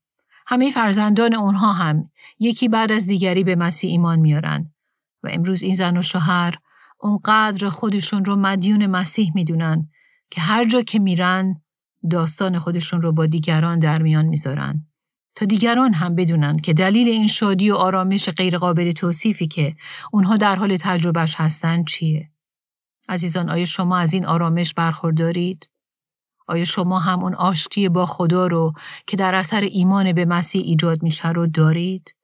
همه 0.47 0.71
فرزندان 0.71 1.35
اونها 1.35 1.73
هم 1.73 2.11
یکی 2.39 2.69
بعد 2.69 2.93
از 2.93 3.07
دیگری 3.07 3.45
به 3.45 3.57
مسیح 3.57 3.91
ایمان 3.91 4.19
میارن 4.19 4.73
و 5.23 5.29
امروز 5.33 5.63
این 5.63 5.75
زن 5.75 5.97
و 5.97 6.03
شوهر 6.03 6.59
اونقدر 7.01 7.69
خودشون 7.69 8.25
رو 8.25 8.37
مدیون 8.37 8.87
مسیح 8.87 9.33
می‌دونن 9.35 9.89
که 10.31 10.41
هر 10.41 10.65
جا 10.65 10.83
که 10.83 10.99
میرن 10.99 11.61
داستان 12.11 12.59
خودشون 12.59 13.03
رو 13.03 13.13
با 13.13 13.27
دیگران 13.27 13.79
در 13.79 14.03
میان 14.03 14.27
می‌ذارن 14.27 14.87
تا 15.35 15.47
دیگران 15.47 15.95
هم 15.95 16.15
بدونن 16.15 16.57
که 16.57 16.73
دلیل 16.73 17.09
این 17.09 17.27
شادی 17.27 17.71
و 17.71 17.75
آرامش 17.75 18.29
غیرقابل 18.29 18.93
توصیفی 18.93 19.47
که 19.47 19.77
اونها 20.13 20.37
در 20.37 20.57
حال 20.57 20.77
تجربهش 20.77 21.35
هستن 21.37 21.85
چیه؟ 21.85 22.31
عزیزان 23.09 23.51
آیا 23.51 23.65
شما 23.65 23.99
از 23.99 24.15
این 24.15 24.27
آرامش 24.27 24.75
برخوردارید؟ 24.75 25.69
آیا 26.47 26.65
شما 26.65 26.99
هم 26.99 27.23
اون 27.23 27.35
آشتی 27.35 27.89
با 27.89 28.07
خدا 28.07 28.47
رو 28.47 28.73
که 29.07 29.17
در 29.17 29.35
اثر 29.35 29.61
ایمان 29.61 30.13
به 30.13 30.25
مسیح 30.25 30.63
ایجاد 30.63 31.03
میشه 31.03 31.29
رو 31.29 31.47
دارید؟ 31.47 32.15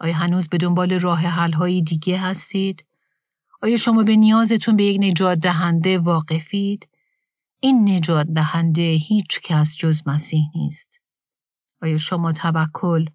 آیا 0.00 0.14
هنوز 0.14 0.48
به 0.48 0.58
دنبال 0.58 1.00
راه 1.00 1.20
حل‌های 1.20 1.82
دیگه 1.82 2.18
هستید؟ 2.18 2.84
آیا 3.62 3.76
شما 3.76 4.02
به 4.02 4.16
نیازتون 4.16 4.76
به 4.76 4.84
یک 4.84 5.00
نجات 5.00 5.38
دهنده 5.38 5.98
واقفید؟ 5.98 6.88
این 7.60 7.88
نجات 7.90 8.26
دهنده 8.26 8.82
هیچ 8.82 9.40
کس 9.40 9.76
جز 9.76 10.02
مسیح 10.06 10.44
نیست. 10.54 11.00
آیا 11.82 11.96
شما 11.96 12.32
توکل 12.32 13.06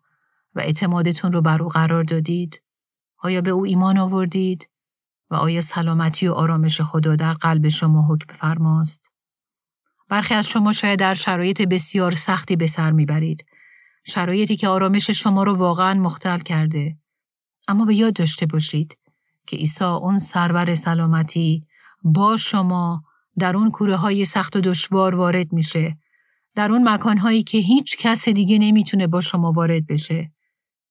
و 0.55 0.59
اعتمادتون 0.59 1.31
رو 1.31 1.41
بر 1.41 1.63
او 1.63 1.69
قرار 1.69 2.03
دادید؟ 2.03 2.61
آیا 3.17 3.41
به 3.41 3.49
او 3.49 3.65
ایمان 3.65 3.97
آوردید؟ 3.97 4.69
و 5.29 5.35
آیا 5.35 5.61
سلامتی 5.61 6.27
و 6.27 6.33
آرامش 6.33 6.81
خدا 6.81 7.15
در 7.15 7.33
قلب 7.33 7.67
شما 7.67 8.07
حکم 8.07 8.33
فرماست؟ 8.33 9.11
برخی 10.09 10.33
از 10.33 10.47
شما 10.47 10.73
شاید 10.73 10.99
در 10.99 11.13
شرایط 11.13 11.61
بسیار 11.61 12.15
سختی 12.15 12.55
به 12.55 12.67
سر 12.67 12.91
می‌برید. 12.91 13.45
شرایطی 14.05 14.55
که 14.55 14.67
آرامش 14.67 15.09
شما 15.09 15.43
رو 15.43 15.55
واقعا 15.55 15.93
مختل 15.93 16.39
کرده. 16.39 16.97
اما 17.67 17.85
به 17.85 17.95
یاد 17.95 18.13
داشته 18.13 18.45
باشید 18.45 18.97
که 19.47 19.57
عیسی 19.57 19.83
اون 19.83 20.17
سرور 20.17 20.73
سلامتی 20.73 21.63
با 22.03 22.37
شما 22.37 23.03
در 23.39 23.57
اون 23.57 23.71
کوره 23.71 23.95
های 23.95 24.25
سخت 24.25 24.55
و 24.55 24.61
دشوار 24.61 25.15
وارد 25.15 25.53
میشه. 25.53 25.97
در 26.55 26.71
اون 26.71 26.89
مکان 26.89 27.17
هایی 27.17 27.43
که 27.43 27.57
هیچ 27.57 27.97
کس 27.97 28.29
دیگه 28.29 28.57
نمی‌تونه 28.57 29.07
با 29.07 29.21
شما 29.21 29.51
وارد 29.51 29.87
بشه. 29.87 30.31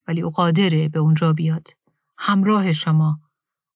ولی 0.09 0.23
او 0.23 0.31
قادره 0.31 0.89
به 0.89 0.99
اونجا 0.99 1.33
بیاد. 1.33 1.69
همراه 2.19 2.73
شما. 2.73 3.19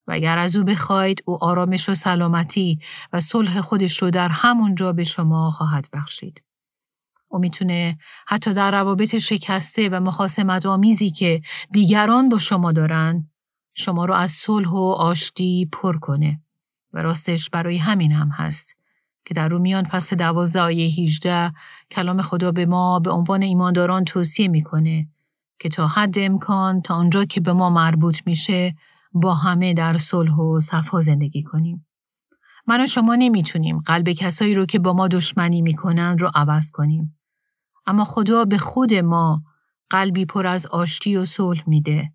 و 0.06 0.12
اگر 0.12 0.38
از 0.38 0.56
او 0.56 0.64
بخواید 0.64 1.22
او 1.24 1.44
آرامش 1.44 1.88
و 1.88 1.94
سلامتی 1.94 2.78
و 3.12 3.20
صلح 3.20 3.60
خودش 3.60 4.02
رو 4.02 4.10
در 4.10 4.28
همونجا 4.28 4.92
به 4.92 5.04
شما 5.04 5.50
خواهد 5.50 5.88
بخشید. 5.92 6.44
او 7.28 7.38
می‌تونه 7.38 7.98
حتی 8.26 8.52
در 8.52 8.70
روابط 8.70 9.16
شکسته 9.16 9.88
و 9.88 10.00
مخاسمت 10.00 10.66
آمیزی 10.66 11.10
که 11.10 11.42
دیگران 11.70 12.28
با 12.28 12.38
شما 12.38 12.72
دارن 12.72 13.29
شما 13.74 14.04
رو 14.04 14.14
از 14.14 14.30
صلح 14.30 14.68
و 14.68 14.94
آشتی 14.98 15.68
پر 15.72 15.98
کنه. 15.98 16.40
و 16.92 17.02
راستش 17.02 17.50
برای 17.50 17.76
همین 17.76 18.12
هم 18.12 18.28
هست 18.28 18.76
که 19.24 19.34
در 19.34 19.48
رومیان 19.48 19.84
پس 19.84 20.14
دوازده 20.14 20.60
آیه 20.60 21.02
18 21.02 21.52
کلام 21.90 22.22
خدا 22.22 22.52
به 22.52 22.66
ما 22.66 22.98
به 22.98 23.10
عنوان 23.10 23.42
ایمانداران 23.42 24.04
توصیه 24.04 24.48
می‌کنه 24.48 25.08
که 25.58 25.68
تا 25.68 25.86
حد 25.86 26.18
امکان 26.18 26.82
تا 26.82 26.94
آنجا 26.94 27.24
که 27.24 27.40
به 27.40 27.52
ما 27.52 27.70
مربوط 27.70 28.18
میشه 28.26 28.74
با 29.12 29.34
همه 29.34 29.74
در 29.74 29.96
صلح 29.96 30.34
و 30.34 30.60
صفا 30.60 31.00
زندگی 31.00 31.42
کنیم. 31.42 31.86
من 32.66 32.80
و 32.80 32.86
شما 32.86 33.14
نمی‌تونیم 33.14 33.78
قلب 33.78 34.12
کسایی 34.12 34.54
رو 34.54 34.66
که 34.66 34.78
با 34.78 34.92
ما 34.92 35.08
دشمنی 35.08 35.62
می‌کنن 35.62 36.18
رو 36.18 36.30
عوض 36.34 36.70
کنیم. 36.70 37.18
اما 37.86 38.04
خدا 38.04 38.44
به 38.44 38.58
خود 38.58 38.94
ما 38.94 39.42
قلبی 39.90 40.24
پر 40.24 40.46
از 40.46 40.66
آشتی 40.66 41.16
و 41.16 41.24
صلح 41.24 41.62
میده 41.66 42.12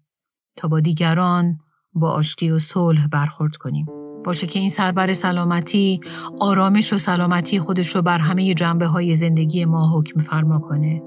تا 0.55 0.67
با 0.67 0.79
دیگران 0.79 1.59
با 1.93 2.11
آشتی 2.11 2.51
و 2.51 2.57
صلح 2.57 3.07
برخورد 3.07 3.55
کنیم. 3.55 3.85
باشه 4.25 4.47
که 4.47 4.59
این 4.59 4.69
سربر 4.69 5.13
سلامتی 5.13 6.01
آرامش 6.39 6.93
و 6.93 6.97
سلامتی 6.97 7.59
خودش 7.59 7.95
رو 7.95 8.01
بر 8.01 8.17
همه 8.17 8.53
جنبه 8.53 8.87
های 8.87 9.13
زندگی 9.13 9.65
ما 9.65 9.99
حکم 9.99 10.21
فرما 10.21 10.59
کنه 10.59 11.01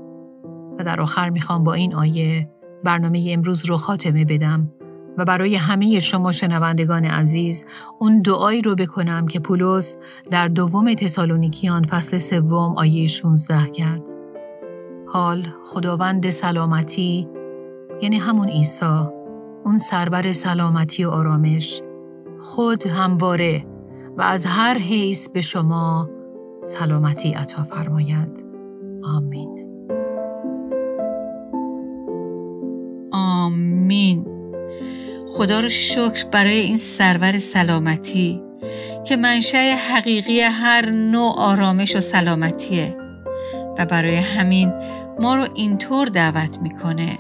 و 0.79 0.85
در 0.85 1.01
آخر 1.01 1.31
می‌خوام 1.31 1.65
با 1.65 1.75
این 1.75 1.95
آیه 1.95 2.51
برنامه 2.85 3.27
امروز 3.31 3.65
رو 3.65 3.77
خاتمه 3.77 4.25
بدم 4.25 4.71
و 5.19 5.25
برای 5.25 5.57
همه 5.57 6.01
شما 6.01 6.33
شنوندگان 6.33 7.05
عزیز 7.05 7.65
اون 7.99 8.23
دعایی 8.23 8.63
رو 8.63 8.75
بکنم 8.75 9.27
که 9.27 9.41
پولس 9.41 9.97
در 10.31 10.49
دوم 10.49 10.95
تسالونیکیان 10.95 11.87
فصل 11.87 12.19
سوم 12.19 12.79
آیه 12.79 13.07
16 13.07 13.71
کرد. 13.71 14.03
حال 15.07 15.47
خداوند 15.65 16.31
سلامتی 16.31 17.29
یعنی 18.03 18.19
همون 18.19 18.49
عیسی 18.49 19.18
اون 19.65 19.79
سربر 19.79 20.33
سلامتی 20.33 21.05
و 21.05 21.11
آرامش 21.11 21.83
خود 22.41 22.87
همواره 22.87 23.67
و 24.17 24.23
از 24.23 24.47
هر 24.47 24.79
حیث 24.79 25.29
به 25.29 25.41
شما 25.41 26.11
سلامتی 26.63 27.33
عطا 27.33 27.63
فرماید. 27.63 28.45
آمین. 29.05 29.69
آمین. 33.13 34.27
خدا 35.29 35.61
رو 35.61 35.69
شکر 35.69 36.27
برای 36.33 36.61
این 36.61 36.79
سرور 36.79 37.39
سلامتی 37.39 38.43
که 39.05 39.17
منشأ 39.17 39.75
حقیقی 39.75 40.41
هر 40.41 40.91
نوع 40.91 41.33
آرامش 41.37 41.97
و 41.97 42.01
سلامتیه 42.01 42.97
و 43.79 43.87
برای 43.87 44.17
همین 44.17 44.73
ما 45.21 45.37
رو 45.37 45.47
اینطور 45.55 46.07
دعوت 46.07 46.59
می‌کنه. 46.63 47.19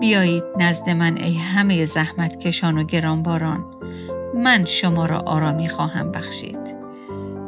بیایید 0.00 0.44
نزد 0.58 0.90
من 0.90 1.16
ای 1.16 1.34
همه 1.34 1.84
زحمت 1.84 2.38
کشان 2.38 2.78
و 2.78 2.84
گرانباران 2.84 3.64
من 4.34 4.64
شما 4.64 5.06
را 5.06 5.18
آرامی 5.18 5.68
خواهم 5.68 6.12
بخشید. 6.12 6.78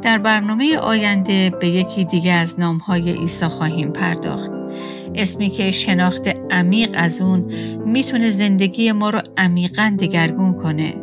در 0.01 0.17
برنامه 0.17 0.77
آینده 0.77 1.49
به 1.49 1.67
یکی 1.67 2.05
دیگه 2.05 2.33
از 2.33 2.59
نامهای 2.59 3.11
عیسی 3.11 3.45
خواهیم 3.45 3.91
پرداخت. 3.91 4.51
اسمی 5.15 5.49
که 5.49 5.71
شناخت 5.71 6.27
عمیق 6.51 6.89
از 6.93 7.21
اون 7.21 7.39
می‌تونه 7.85 8.29
زندگی 8.29 8.91
ما 8.91 9.09
رو 9.09 9.21
عمیقا 9.37 9.97
دگرگون 9.99 10.53
کنه. 10.53 10.95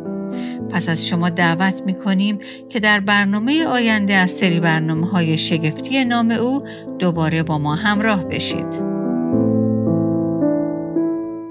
پس 0.69 0.89
از 0.89 1.07
شما 1.07 1.29
دعوت 1.29 1.81
می‌کنیم 1.85 2.39
که 2.69 2.79
در 2.79 2.99
برنامه 2.99 3.65
آینده 3.65 4.13
از 4.13 4.31
سری 4.31 4.59
برنامه 4.59 5.09
های 5.09 5.37
شگفتی 5.37 6.05
نام 6.05 6.31
او 6.31 6.63
دوباره 6.99 7.43
با 7.43 7.57
ما 7.57 7.75
همراه 7.75 8.23
بشید. 8.23 8.88